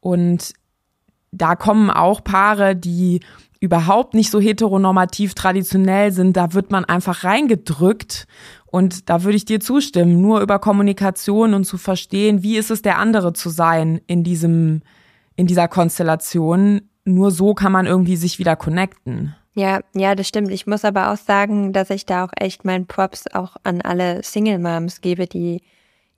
[0.00, 0.54] Und
[1.30, 3.20] da kommen auch Paare, die
[3.60, 8.26] überhaupt nicht so heteronormativ traditionell sind, da wird man einfach reingedrückt.
[8.66, 12.82] Und da würde ich dir zustimmen, nur über Kommunikation und zu verstehen, wie ist es
[12.82, 14.82] der andere zu sein in diesem,
[15.34, 16.82] in dieser Konstellation.
[17.04, 19.34] Nur so kann man irgendwie sich wieder connecten.
[19.54, 20.50] Ja, ja, das stimmt.
[20.50, 24.22] Ich muss aber auch sagen, dass ich da auch echt meinen Props auch an alle
[24.22, 25.62] Single Moms gebe, die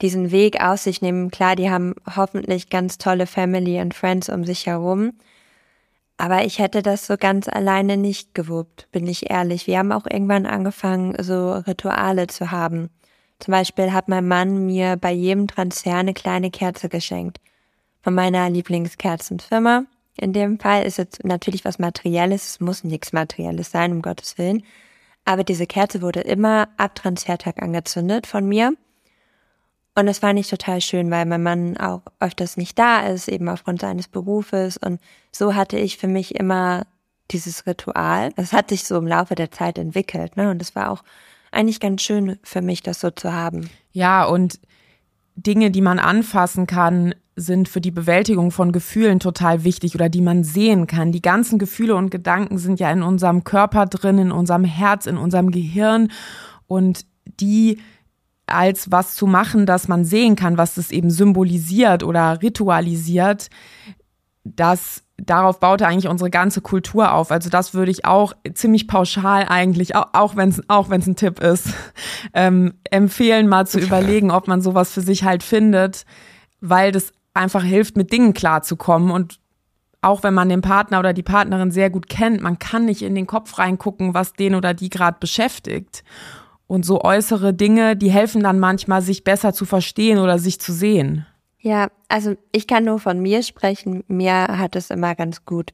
[0.02, 1.30] diesen Weg aus sich nehmen.
[1.30, 5.12] Klar, die haben hoffentlich ganz tolle Family and Friends um sich herum.
[6.18, 9.68] Aber ich hätte das so ganz alleine nicht gewuppt, bin ich ehrlich.
[9.68, 12.90] Wir haben auch irgendwann angefangen, so Rituale zu haben.
[13.38, 17.38] Zum Beispiel hat mein Mann mir bei jedem Transfer eine kleine Kerze geschenkt.
[18.02, 19.84] Von meiner Lieblingskerzenfirma.
[20.16, 22.48] In dem Fall ist es natürlich was Materielles.
[22.48, 24.64] Es muss nichts Materielles sein, um Gottes Willen.
[25.24, 28.72] Aber diese Kerze wurde immer ab Transfertag angezündet von mir.
[29.98, 33.48] Und das war nicht total schön, weil mein Mann auch öfters nicht da ist, eben
[33.48, 34.76] aufgrund seines Berufes.
[34.76, 35.00] Und
[35.32, 36.86] so hatte ich für mich immer
[37.32, 38.32] dieses Ritual.
[38.36, 40.52] Das hat sich so im Laufe der Zeit entwickelt, ne?
[40.52, 41.02] Und es war auch
[41.50, 43.70] eigentlich ganz schön für mich, das so zu haben.
[43.90, 44.60] Ja, und
[45.34, 50.22] Dinge, die man anfassen kann, sind für die Bewältigung von Gefühlen total wichtig oder die
[50.22, 51.10] man sehen kann.
[51.10, 55.16] Die ganzen Gefühle und Gedanken sind ja in unserem Körper drin, in unserem Herz, in
[55.16, 56.12] unserem Gehirn
[56.68, 57.04] und
[57.40, 57.78] die
[58.48, 63.48] als was zu machen, dass man sehen kann, was es eben symbolisiert oder ritualisiert,
[64.44, 67.30] das darauf baute eigentlich unsere ganze Kultur auf.
[67.30, 71.16] Also das würde ich auch ziemlich pauschal eigentlich, auch, auch wenn es auch wenn's ein
[71.16, 71.68] Tipp ist,
[72.34, 76.04] ähm, empfehlen, mal zu überlegen, ob man sowas für sich halt findet,
[76.60, 79.40] weil das einfach hilft, mit Dingen klarzukommen und
[80.00, 83.16] auch wenn man den Partner oder die Partnerin sehr gut kennt, man kann nicht in
[83.16, 86.04] den Kopf reingucken, was den oder die gerade beschäftigt.
[86.68, 90.72] Und so äußere Dinge, die helfen dann manchmal, sich besser zu verstehen oder sich zu
[90.72, 91.26] sehen.
[91.58, 94.04] Ja, also ich kann nur von mir sprechen.
[94.06, 95.72] Mir hat es immer ganz gut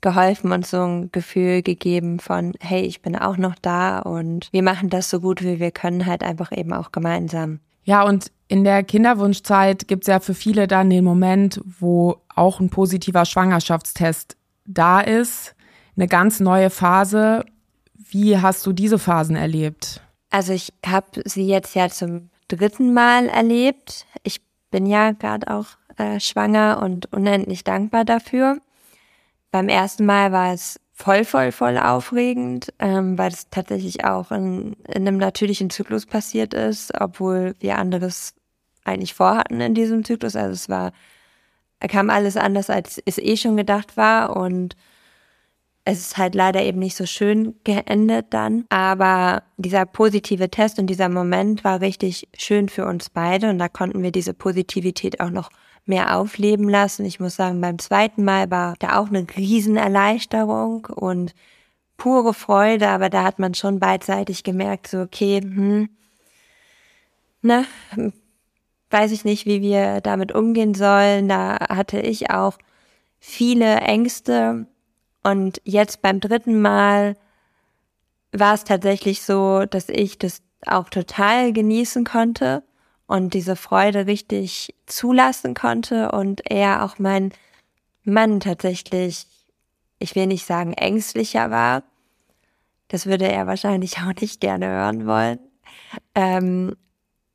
[0.00, 4.62] geholfen und so ein Gefühl gegeben von, hey, ich bin auch noch da und wir
[4.62, 7.60] machen das so gut, wie wir können, halt einfach eben auch gemeinsam.
[7.82, 12.70] Ja, und in der Kinderwunschzeit gibt's ja für viele dann den Moment, wo auch ein
[12.70, 15.54] positiver Schwangerschaftstest da ist.
[15.96, 17.44] Eine ganz neue Phase.
[17.94, 20.02] Wie hast du diese Phasen erlebt?
[20.30, 24.06] Also ich habe sie jetzt ja zum dritten Mal erlebt.
[24.22, 28.58] Ich bin ja gerade auch äh, schwanger und unendlich dankbar dafür.
[29.50, 34.74] Beim ersten Mal war es voll, voll, voll aufregend, ähm, weil es tatsächlich auch in,
[34.88, 38.34] in einem natürlichen Zyklus passiert ist, obwohl wir anderes
[38.84, 40.36] eigentlich vorhatten in diesem Zyklus.
[40.36, 40.92] Also es war,
[41.88, 44.76] kam alles anders, als es eh schon gedacht war und
[45.86, 48.64] es ist halt leider eben nicht so schön geendet dann.
[48.70, 53.68] Aber dieser positive Test und dieser Moment war richtig schön für uns beide und da
[53.68, 55.48] konnten wir diese Positivität auch noch
[55.84, 57.04] mehr aufleben lassen.
[57.04, 61.34] Ich muss sagen, beim zweiten Mal war da auch eine Riesenerleichterung und
[61.96, 65.88] pure Freude, aber da hat man schon beidseitig gemerkt, so okay, hm,
[67.42, 67.64] ne,
[68.90, 71.28] weiß ich nicht, wie wir damit umgehen sollen.
[71.28, 72.58] Da hatte ich auch
[73.20, 74.66] viele Ängste
[75.26, 77.16] und jetzt beim dritten Mal
[78.30, 82.62] war es tatsächlich so, dass ich das auch total genießen konnte
[83.08, 87.32] und diese Freude richtig zulassen konnte und er auch mein
[88.04, 89.26] Mann tatsächlich,
[89.98, 91.82] ich will nicht sagen ängstlicher war.
[92.86, 95.40] Das würde er wahrscheinlich auch nicht gerne hören wollen.
[96.14, 96.76] Ähm,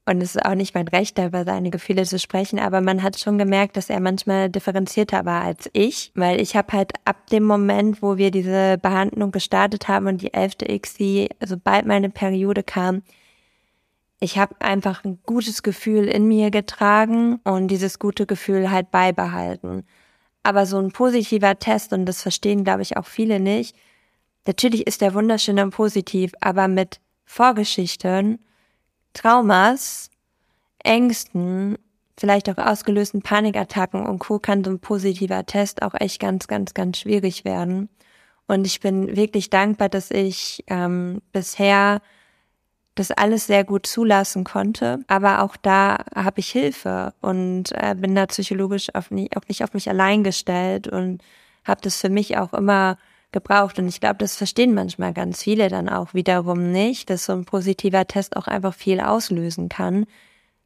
[0.06, 3.20] Und es ist auch nicht mein Recht, über seine Gefühle zu sprechen, aber man hat
[3.20, 7.43] schon gemerkt, dass er manchmal differenzierter war als ich, weil ich habe halt ab dem
[7.43, 13.04] Moment, wo wir diese Behandlung gestartet haben und die elfte ICSI, sobald meine Periode kam,
[14.20, 19.84] ich habe einfach ein gutes Gefühl in mir getragen und dieses gute Gefühl halt beibehalten.
[20.43, 23.76] Aber so ein positiver Test, und das verstehen, glaube ich, auch viele nicht,
[24.47, 28.39] natürlich ist der wunderschön und positiv, aber mit Vorgeschichten,
[29.14, 30.09] Traumas,
[30.84, 31.78] Ängsten,
[32.18, 34.39] vielleicht auch ausgelösten Panikattacken und Co.
[34.39, 37.89] kann so ein positiver Test auch echt ganz, ganz, ganz schwierig werden.
[38.47, 42.01] Und ich bin wirklich dankbar, dass ich ähm, bisher
[42.95, 44.99] das alles sehr gut zulassen konnte.
[45.07, 49.64] Aber auch da habe ich Hilfe und äh, bin da psychologisch auf nicht, auch nicht
[49.64, 51.22] auf mich allein gestellt und
[51.64, 52.97] habe das für mich auch immer
[53.32, 53.80] gebraucht.
[53.80, 57.46] Und ich glaube, das verstehen manchmal ganz viele dann auch wiederum nicht, dass so ein
[57.46, 60.06] positiver Test auch einfach viel auslösen kann,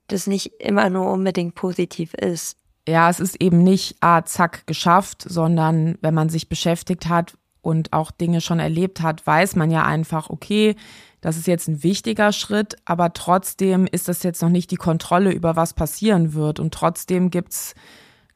[0.07, 2.57] das nicht immer nur unbedingt positiv ist.
[2.87, 7.93] Ja, es ist eben nicht, ah, zack, geschafft, sondern wenn man sich beschäftigt hat und
[7.93, 10.75] auch Dinge schon erlebt hat, weiß man ja einfach, okay,
[11.21, 15.31] das ist jetzt ein wichtiger Schritt, aber trotzdem ist das jetzt noch nicht die Kontrolle
[15.31, 16.59] über was passieren wird.
[16.59, 17.73] Und trotzdem gibt's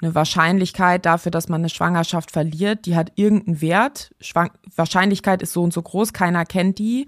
[0.01, 4.13] eine Wahrscheinlichkeit dafür, dass man eine Schwangerschaft verliert, die hat irgendeinen Wert.
[4.21, 7.05] Schwang Wahrscheinlichkeit ist so und so groß, keiner kennt die.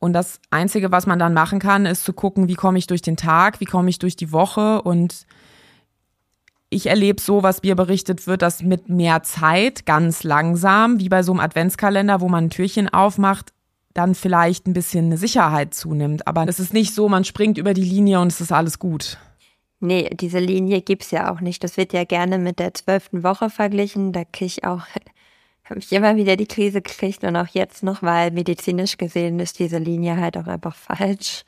[0.00, 3.00] Und das Einzige, was man dann machen kann, ist zu gucken, wie komme ich durch
[3.00, 4.82] den Tag, wie komme ich durch die Woche.
[4.82, 5.26] Und
[6.68, 11.22] ich erlebe so, was mir berichtet wird, dass mit mehr Zeit, ganz langsam, wie bei
[11.22, 13.52] so einem Adventskalender, wo man ein Türchen aufmacht,
[13.94, 16.26] dann vielleicht ein bisschen eine Sicherheit zunimmt.
[16.26, 19.18] Aber es ist nicht so, man springt über die Linie und es ist alles gut.
[19.80, 21.62] Nee, diese Linie gibt's ja auch nicht.
[21.62, 24.12] Das wird ja gerne mit der zwölften Woche verglichen.
[24.12, 24.82] Da kriege ich auch,
[25.64, 29.58] habe ich immer wieder die Krise gekriegt und auch jetzt noch, weil medizinisch gesehen ist
[29.58, 31.44] diese Linie halt auch einfach falsch.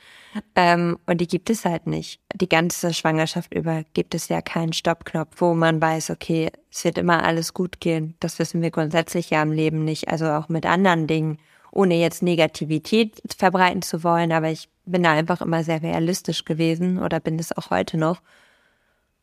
[0.54, 2.20] Ähm, und die gibt es halt nicht.
[2.34, 6.98] Die ganze Schwangerschaft über gibt es ja keinen Stoppknopf, wo man weiß, okay, es wird
[6.98, 8.16] immer alles gut gehen.
[8.20, 10.08] Das wissen wir grundsätzlich ja im Leben nicht.
[10.08, 11.38] Also auch mit anderen Dingen
[11.76, 16.98] ohne jetzt Negativität verbreiten zu wollen, aber ich bin da einfach immer sehr realistisch gewesen
[16.98, 18.22] oder bin es auch heute noch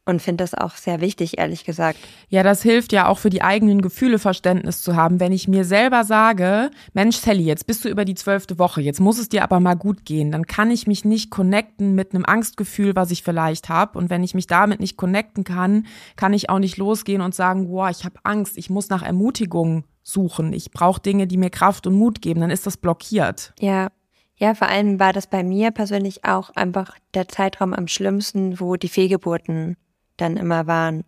[0.06, 1.98] und finde das auch sehr wichtig, ehrlich gesagt.
[2.28, 5.20] Ja, das hilft ja auch für die eigenen Gefühle Verständnis zu haben.
[5.20, 9.00] Wenn ich mir selber sage, Mensch, Sally, jetzt bist du über die zwölfte Woche, jetzt
[9.00, 12.26] muss es dir aber mal gut gehen, dann kann ich mich nicht connecten mit einem
[12.26, 13.98] Angstgefühl, was ich vielleicht habe.
[13.98, 15.86] Und wenn ich mich damit nicht connecten kann,
[16.18, 19.86] kann ich auch nicht losgehen und sagen, wow, ich habe Angst, ich muss nach Ermutigung
[20.04, 20.52] suchen.
[20.52, 22.42] Ich brauche Dinge, die mir Kraft und Mut geben.
[22.42, 23.54] Dann ist das blockiert.
[23.60, 23.90] Ja,
[24.38, 28.76] ja, vor allem war das bei mir persönlich auch einfach der Zeitraum am schlimmsten, wo
[28.76, 29.78] die Fehlgeburten
[30.18, 31.04] dann immer waren.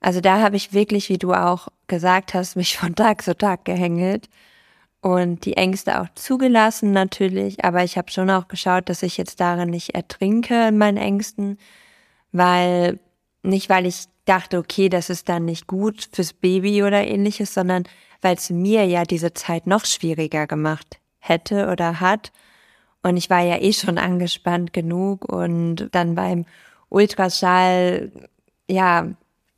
[0.00, 3.64] Also da habe ich wirklich, wie du auch gesagt hast, mich von Tag zu Tag
[3.64, 4.28] gehängelt
[5.00, 9.40] und die Ängste auch zugelassen natürlich, aber ich habe schon auch geschaut, dass ich jetzt
[9.40, 11.58] darin nicht ertrinke in meinen Ängsten,
[12.32, 13.00] weil
[13.42, 17.84] nicht weil ich dachte, okay, das ist dann nicht gut fürs Baby oder ähnliches, sondern
[18.20, 22.32] weil es mir ja diese Zeit noch schwieriger gemacht hätte oder hat.
[23.02, 26.44] Und ich war ja eh schon angespannt genug und dann beim
[26.88, 28.12] Ultraschall,
[28.68, 29.08] ja,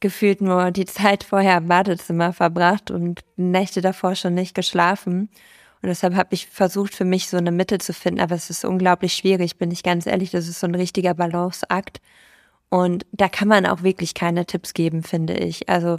[0.01, 5.29] gefühlt nur die Zeit vorher im Badezimmer verbracht und Nächte davor schon nicht geschlafen.
[5.83, 8.65] Und deshalb habe ich versucht, für mich so eine Mitte zu finden, aber es ist
[8.65, 10.31] unglaublich schwierig, bin ich ganz ehrlich.
[10.31, 12.01] Das ist so ein richtiger Balanceakt.
[12.71, 15.69] Und da kann man auch wirklich keine Tipps geben, finde ich.
[15.69, 15.99] Also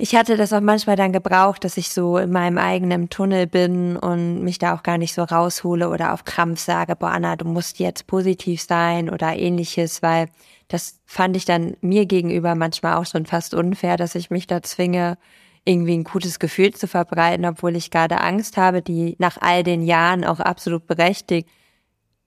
[0.00, 3.96] ich hatte das auch manchmal dann gebraucht, dass ich so in meinem eigenen Tunnel bin
[3.96, 7.44] und mich da auch gar nicht so raushole oder auf Krampf sage, boah Anna, du
[7.44, 10.28] musst jetzt positiv sein oder ähnliches, weil
[10.68, 14.62] das fand ich dann mir gegenüber manchmal auch schon fast unfair, dass ich mich da
[14.62, 15.18] zwinge,
[15.66, 19.82] irgendwie ein gutes Gefühl zu verbreiten, obwohl ich gerade Angst habe, die nach all den
[19.82, 21.46] Jahren auch absolut berechtigt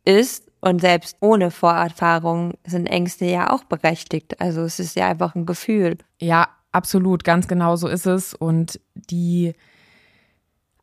[0.06, 0.52] ist.
[0.62, 4.40] Und selbst ohne Vorerfahrung sind Ängste ja auch berechtigt.
[4.40, 5.98] Also es ist ja einfach ein Gefühl.
[6.22, 8.34] Ja, Absolut, ganz genau so ist es.
[8.34, 9.54] Und die,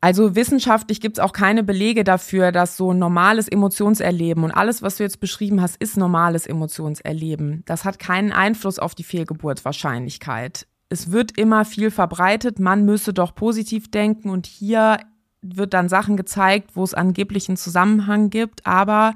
[0.00, 4.82] also wissenschaftlich gibt es auch keine Belege dafür, dass so ein normales Emotionserleben und alles,
[4.82, 7.64] was du jetzt beschrieben hast, ist normales Emotionserleben.
[7.66, 10.68] Das hat keinen Einfluss auf die Fehlgeburtswahrscheinlichkeit.
[10.88, 14.98] Es wird immer viel verbreitet, man müsse doch positiv denken und hier
[15.42, 19.14] wird dann Sachen gezeigt, wo es angeblich einen Zusammenhang gibt, aber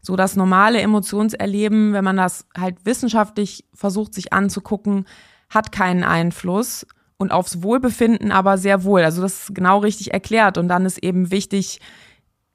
[0.00, 5.06] so das normale Emotionserleben, wenn man das halt wissenschaftlich versucht sich anzugucken,
[5.48, 6.86] hat keinen Einfluss
[7.16, 9.02] und aufs Wohlbefinden aber sehr wohl.
[9.02, 10.56] Also das ist genau richtig erklärt.
[10.56, 11.80] Und dann ist eben wichtig,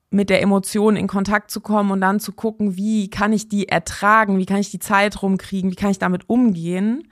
[0.10, 3.68] mit der Emotion in Kontakt zu kommen und dann zu gucken, wie kann ich die
[3.68, 7.08] ertragen, wie kann ich die Zeit rumkriegen, wie kann ich damit umgehen.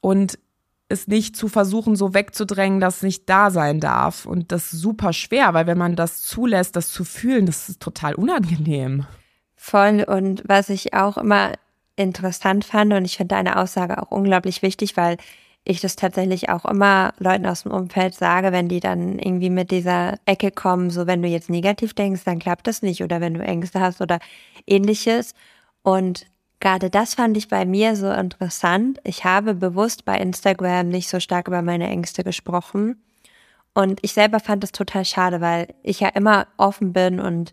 [0.00, 0.38] Und
[0.88, 4.24] es nicht zu versuchen, so wegzudrängen, dass es nicht da sein darf.
[4.24, 7.80] Und das ist super schwer, weil wenn man das zulässt, das zu fühlen, das ist
[7.80, 9.04] total unangenehm.
[9.54, 10.04] Voll.
[10.08, 11.52] Und was ich auch immer
[11.98, 15.16] interessant fand, und ich finde deine Aussage auch unglaublich wichtig, weil
[15.64, 19.70] ich das tatsächlich auch immer Leuten aus dem Umfeld sage, wenn die dann irgendwie mit
[19.70, 23.34] dieser Ecke kommen, so wenn du jetzt negativ denkst, dann klappt das nicht oder wenn
[23.34, 24.18] du Ängste hast oder
[24.66, 25.34] ähnliches.
[25.82, 26.26] Und
[26.60, 28.98] gerade das fand ich bei mir so interessant.
[29.04, 33.02] Ich habe bewusst bei Instagram nicht so stark über meine Ängste gesprochen.
[33.74, 37.52] Und ich selber fand das total schade, weil ich ja immer offen bin und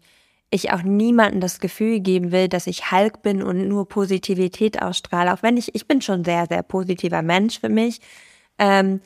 [0.56, 5.34] ich auch niemandem das Gefühl geben will, dass ich Hulk bin und nur Positivität ausstrahle.
[5.34, 8.00] Auch wenn ich, ich bin schon sehr, sehr positiver Mensch für mich.
[8.58, 9.02] Ähm,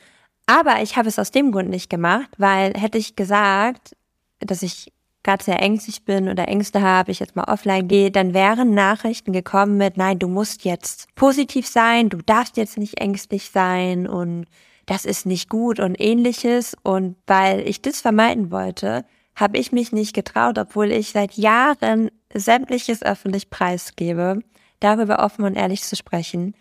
[0.45, 3.95] aber ich habe es aus dem Grund nicht gemacht, weil hätte ich gesagt,
[4.39, 4.91] dass ich
[5.23, 9.33] gerade sehr ängstlich bin oder Ängste habe, ich jetzt mal offline gehe, dann wären Nachrichten
[9.33, 14.45] gekommen mit, nein, du musst jetzt positiv sein, du darfst jetzt nicht ängstlich sein und
[14.85, 16.75] das ist nicht gut und ähnliches.
[16.83, 19.05] Und weil ich das vermeiden wollte,
[19.39, 24.39] habe ich mich nicht getraut, obwohl ich seit Jahren sämtliches öffentlich preisgebe,
[24.79, 26.55] darüber offen und ehrlich zu sprechen,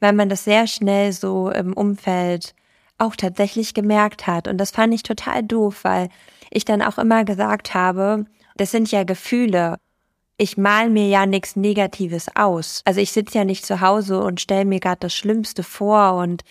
[0.00, 2.54] weil man das sehr schnell so im Umfeld
[2.98, 4.48] auch tatsächlich gemerkt hat.
[4.48, 6.08] Und das fand ich total doof, weil
[6.50, 8.26] ich dann auch immer gesagt habe,
[8.56, 9.76] das sind ja Gefühle.
[10.36, 12.82] Ich mal mir ja nichts Negatives aus.
[12.84, 16.42] Also ich sitze ja nicht zu Hause und stelle mir gerade das Schlimmste vor und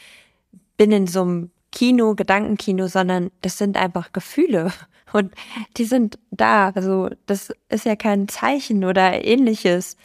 [0.77, 4.71] bin in so einem Kino, Gedankenkino, sondern das sind einfach Gefühle.
[5.13, 5.33] Und
[5.77, 6.71] die sind da.
[6.75, 9.95] Also das ist ja kein Zeichen oder ähnliches.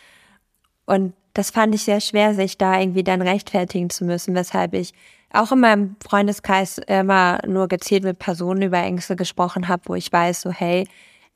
[0.86, 4.92] Und das fand ich sehr schwer, sich da irgendwie dann rechtfertigen zu müssen, weshalb ich
[5.32, 10.12] auch in meinem Freundeskreis immer nur gezielt mit Personen über Ängste gesprochen habe, wo ich
[10.12, 10.86] weiß, so hey,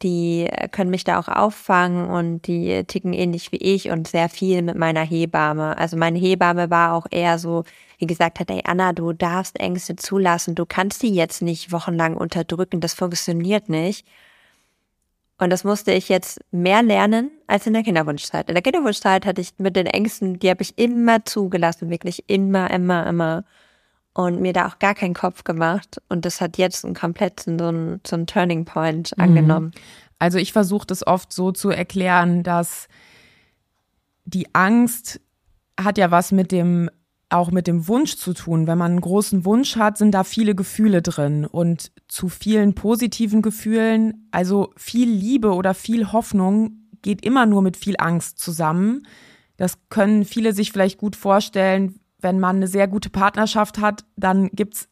[0.02, 4.62] die können mich da auch auffangen und die ticken ähnlich wie ich und sehr viel
[4.62, 5.78] mit meiner Hebamme.
[5.78, 7.64] Also meine Hebamme war auch eher so,
[8.03, 12.16] wie gesagt hat, ey Anna, du darfst Ängste zulassen, du kannst die jetzt nicht wochenlang
[12.16, 14.05] unterdrücken, das funktioniert nicht.
[15.38, 18.48] Und das musste ich jetzt mehr lernen als in der Kinderwunschzeit.
[18.48, 22.72] In der Kinderwunschzeit hatte ich mit den Ängsten, die habe ich immer zugelassen, wirklich immer,
[22.72, 23.44] immer, immer
[24.14, 26.03] und mir da auch gar keinen Kopf gemacht.
[26.09, 29.22] Und das hat jetzt einen kompletten so einen, so einen Turning Point mhm.
[29.22, 29.72] angenommen.
[30.18, 32.88] Also ich versuche das oft so zu erklären, dass
[34.24, 35.20] die Angst
[35.80, 36.90] hat ja was mit dem
[37.32, 38.66] auch mit dem Wunsch zu tun.
[38.66, 43.42] Wenn man einen großen Wunsch hat, sind da viele Gefühle drin und zu vielen positiven
[43.42, 49.06] Gefühlen, also viel Liebe oder viel Hoffnung geht immer nur mit viel Angst zusammen.
[49.56, 54.48] Das können viele sich vielleicht gut vorstellen, wenn man eine sehr gute Partnerschaft hat, dann
[54.52, 54.88] gibt's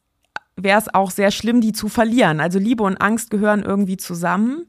[0.57, 2.39] wäre es auch sehr schlimm, die zu verlieren.
[2.39, 4.67] Also Liebe und Angst gehören irgendwie zusammen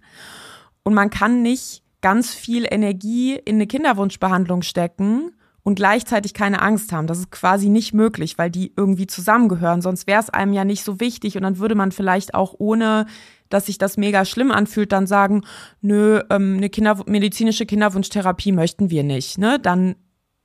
[0.84, 5.34] und man kann nicht ganz viel Energie in eine Kinderwunschbehandlung stecken
[5.64, 7.08] und gleichzeitig keine Angst haben.
[7.08, 9.82] Das ist quasi nicht möglich, weil die irgendwie zusammengehören.
[9.82, 13.06] Sonst wäre es einem ja nicht so wichtig und dann würde man vielleicht auch ohne
[13.52, 15.44] dass sich das mega schlimm anfühlt, dann sagen,
[15.82, 19.38] nö, ähm, eine Kinder medizinische Kinderwunschtherapie möchten wir nicht.
[19.38, 19.60] Ne?
[19.60, 19.96] Dann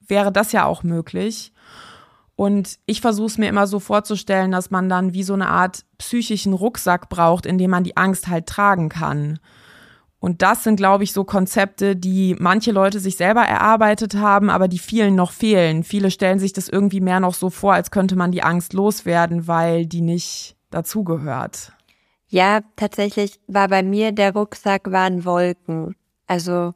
[0.06, 1.52] wäre das ja auch möglich.
[2.34, 5.86] Und ich versuche es mir immer so vorzustellen, dass man dann wie so eine Art
[5.98, 9.38] psychischen Rucksack braucht, in dem man die Angst halt tragen kann.
[10.18, 14.66] Und das sind, glaube ich, so Konzepte, die manche Leute sich selber erarbeitet haben, aber
[14.66, 15.84] die vielen noch fehlen.
[15.84, 19.46] Viele stellen sich das irgendwie mehr noch so vor, als könnte man die Angst loswerden,
[19.46, 21.72] weil die nicht dazugehört.
[22.28, 25.94] Ja, tatsächlich war bei mir der Rucksack waren Wolken.
[26.26, 26.74] Also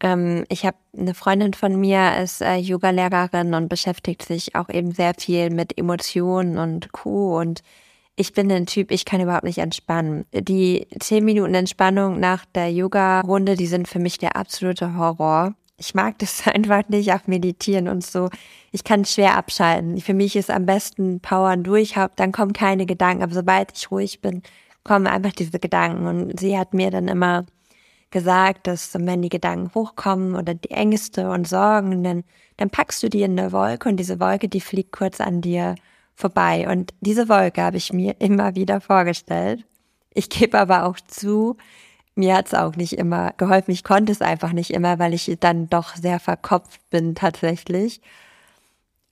[0.00, 4.92] ähm, ich habe eine Freundin von mir ist äh, Yoga-Lehrerin und beschäftigt sich auch eben
[4.92, 7.38] sehr viel mit Emotionen und Co.
[7.40, 7.62] Und
[8.16, 10.24] ich bin ein Typ, ich kann überhaupt nicht entspannen.
[10.32, 15.54] Die zehn Minuten Entspannung nach der Yoga-Runde, die sind für mich der absolute Horror.
[15.76, 18.30] Ich mag das einfach nicht, auch meditieren und so.
[18.70, 20.00] Ich kann schwer abschalten.
[20.00, 23.22] Für mich ist am besten Powern durch, dann kommen keine Gedanken.
[23.22, 24.42] Aber sobald ich ruhig bin,
[24.84, 26.06] kommen einfach diese Gedanken.
[26.06, 27.46] Und sie hat mir dann immer
[28.10, 32.22] gesagt, dass wenn die Gedanken hochkommen oder die Ängste und Sorgen, dann,
[32.58, 35.74] dann packst du die in eine Wolke und diese Wolke, die fliegt kurz an dir
[36.14, 36.68] vorbei.
[36.68, 39.64] Und diese Wolke habe ich mir immer wieder vorgestellt.
[40.12, 41.56] Ich gebe aber auch zu,
[42.14, 43.72] mir hat es auch nicht immer geholfen.
[43.72, 48.00] Ich konnte es einfach nicht immer, weil ich dann doch sehr verkopft bin tatsächlich.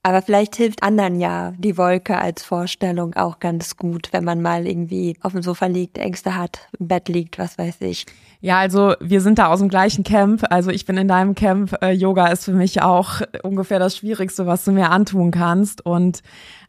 [0.05, 4.67] Aber vielleicht hilft anderen ja die Wolke als Vorstellung auch ganz gut, wenn man mal
[4.67, 8.05] irgendwie auf dem Sofa liegt, Ängste hat, im Bett liegt, was weiß ich.
[8.41, 10.43] Ja, also wir sind da aus dem gleichen Camp.
[10.49, 11.81] Also ich bin in deinem Camp.
[11.81, 15.85] Äh, Yoga ist für mich auch ungefähr das Schwierigste, was du mir antun kannst.
[15.85, 16.21] Und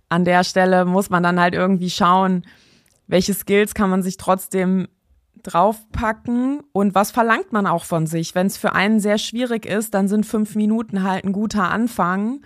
[0.09, 2.45] an der Stelle muss man dann halt irgendwie schauen,
[3.09, 4.87] welche Skills kann man sich trotzdem
[5.43, 8.37] draufpacken und was verlangt man auch von sich.
[8.37, 12.41] Wenn es für einen sehr schwierig ist, dann sind fünf Minuten halt ein guter Anfang.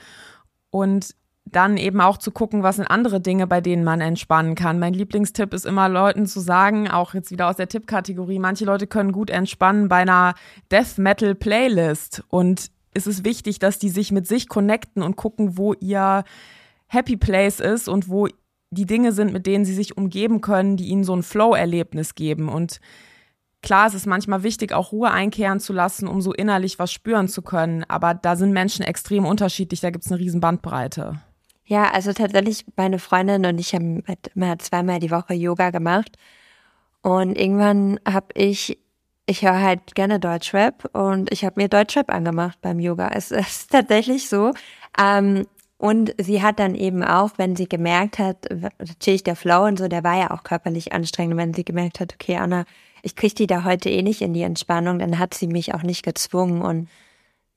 [0.70, 1.14] Und
[1.52, 4.78] dann eben auch zu gucken, was sind andere Dinge, bei denen man entspannen kann.
[4.78, 8.86] Mein Lieblingstipp ist immer Leuten zu sagen, auch jetzt wieder aus der Tippkategorie, manche Leute
[8.86, 10.34] können gut entspannen bei einer
[10.70, 15.56] Death Metal Playlist und es ist wichtig, dass die sich mit sich connecten und gucken,
[15.56, 16.24] wo ihr
[16.86, 18.28] Happy Place ist und wo
[18.70, 22.48] die Dinge sind, mit denen sie sich umgeben können, die ihnen so ein Flow-Erlebnis geben
[22.48, 22.80] und
[23.62, 27.28] Klar, es ist manchmal wichtig, auch Ruhe einkehren zu lassen, um so innerlich was spüren
[27.28, 27.84] zu können.
[27.88, 29.80] Aber da sind Menschen extrem unterschiedlich.
[29.80, 31.20] Da gibt es eine riesen Bandbreite.
[31.64, 36.16] Ja, also tatsächlich, meine Freundin und ich haben halt immer zweimal die Woche Yoga gemacht.
[37.02, 38.78] Und irgendwann habe ich,
[39.26, 43.10] ich höre halt gerne Deutschrap und ich habe mir Deutschrap angemacht beim Yoga.
[43.12, 44.52] Es ist tatsächlich so.
[44.98, 45.46] Ähm,
[45.78, 48.48] und sie hat dann eben auch, wenn sie gemerkt hat,
[48.78, 51.36] natürlich der Flow und so, der war ja auch körperlich anstrengend.
[51.36, 52.64] Wenn sie gemerkt hat, okay, Anna,
[53.08, 55.82] ich kriege die da heute eh nicht in die Entspannung, dann hat sie mich auch
[55.82, 56.60] nicht gezwungen.
[56.60, 56.90] Und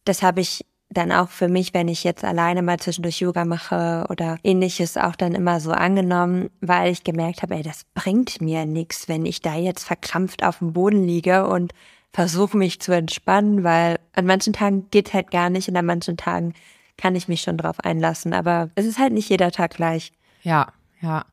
[0.05, 4.05] das habe ich dann auch für mich, wenn ich jetzt alleine mal zwischendurch Yoga mache
[4.09, 8.65] oder ähnliches, auch dann immer so angenommen, weil ich gemerkt habe, ey, das bringt mir
[8.65, 11.73] nichts, wenn ich da jetzt verkrampft auf dem Boden liege und
[12.13, 16.15] versuche mich zu entspannen, weil an manchen Tagen geht halt gar nicht und an manchen
[16.15, 16.53] Tagen
[16.95, 18.33] kann ich mich schon drauf einlassen.
[18.33, 20.13] Aber es ist halt nicht jeder Tag gleich.
[20.43, 20.71] Ja,
[21.01, 21.25] ja.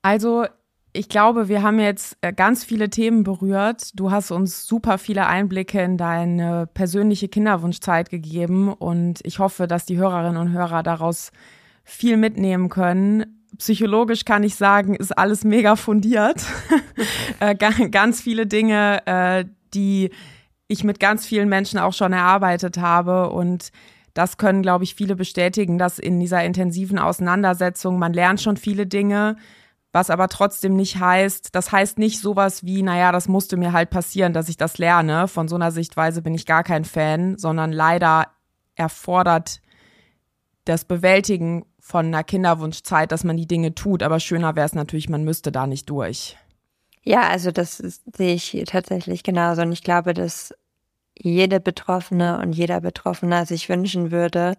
[0.00, 0.46] Also
[0.96, 3.90] ich glaube, wir haben jetzt äh, ganz viele Themen berührt.
[3.94, 9.84] Du hast uns super viele Einblicke in deine persönliche Kinderwunschzeit gegeben und ich hoffe, dass
[9.84, 11.30] die Hörerinnen und Hörer daraus
[11.84, 13.44] viel mitnehmen können.
[13.58, 16.42] Psychologisch kann ich sagen, ist alles mega fundiert.
[17.38, 19.44] Äh, ganz viele Dinge, äh,
[19.74, 20.08] die
[20.68, 23.72] ich mit ganz vielen Menschen auch schon erarbeitet habe und
[24.14, 28.86] das können, glaube ich, viele bestätigen, dass in dieser intensiven Auseinandersetzung man lernt schon viele
[28.86, 29.36] Dinge
[29.96, 33.88] was aber trotzdem nicht heißt, das heißt nicht sowas wie, naja, das musste mir halt
[33.88, 35.26] passieren, dass ich das lerne.
[35.26, 38.26] Von so einer Sichtweise bin ich gar kein Fan, sondern leider
[38.74, 39.62] erfordert
[40.66, 44.02] das Bewältigen von einer Kinderwunschzeit, dass man die Dinge tut.
[44.02, 46.36] Aber schöner wäre es natürlich, man müsste da nicht durch.
[47.02, 49.62] Ja, also das sehe ich tatsächlich genauso.
[49.62, 50.52] Und ich glaube, dass
[51.18, 54.58] jede Betroffene und jeder Betroffene sich wünschen würde,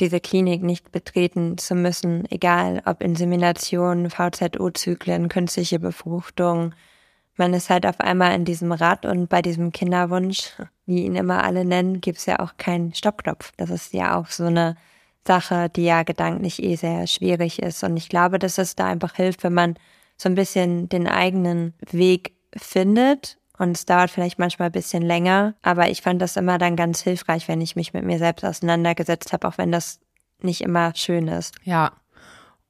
[0.00, 6.74] diese Klinik nicht betreten zu müssen, egal ob Insemination, VZO-Zyklen, künstliche Befruchtung.
[7.36, 10.52] Man ist halt auf einmal in diesem Rad und bei diesem Kinderwunsch,
[10.86, 13.52] wie ihn immer alle nennen, gibt's ja auch keinen Stoppknopf.
[13.56, 14.76] Das ist ja auch so eine
[15.26, 17.82] Sache, die ja gedanklich eh sehr schwierig ist.
[17.82, 19.74] Und ich glaube, dass es da einfach hilft, wenn man
[20.16, 25.54] so ein bisschen den eigenen Weg findet und es dauert vielleicht manchmal ein bisschen länger,
[25.62, 29.32] aber ich fand das immer dann ganz hilfreich, wenn ich mich mit mir selbst auseinandergesetzt
[29.32, 30.00] habe, auch wenn das
[30.40, 31.54] nicht immer schön ist.
[31.62, 31.92] Ja.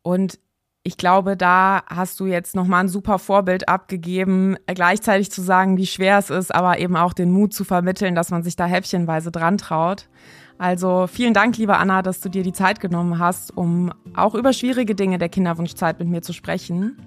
[0.02, 0.38] Und
[0.86, 5.86] ich glaube, da hast du jetzt nochmal ein super Vorbild abgegeben, gleichzeitig zu sagen, wie
[5.86, 9.30] schwer es ist, aber eben auch den Mut zu vermitteln, dass man sich da häppchenweise
[9.30, 10.08] dran traut.
[10.58, 14.52] Also vielen Dank, liebe Anna, dass du dir die Zeit genommen hast, um auch über
[14.52, 16.98] schwierige Dinge der Kinderwunschzeit mit mir zu sprechen.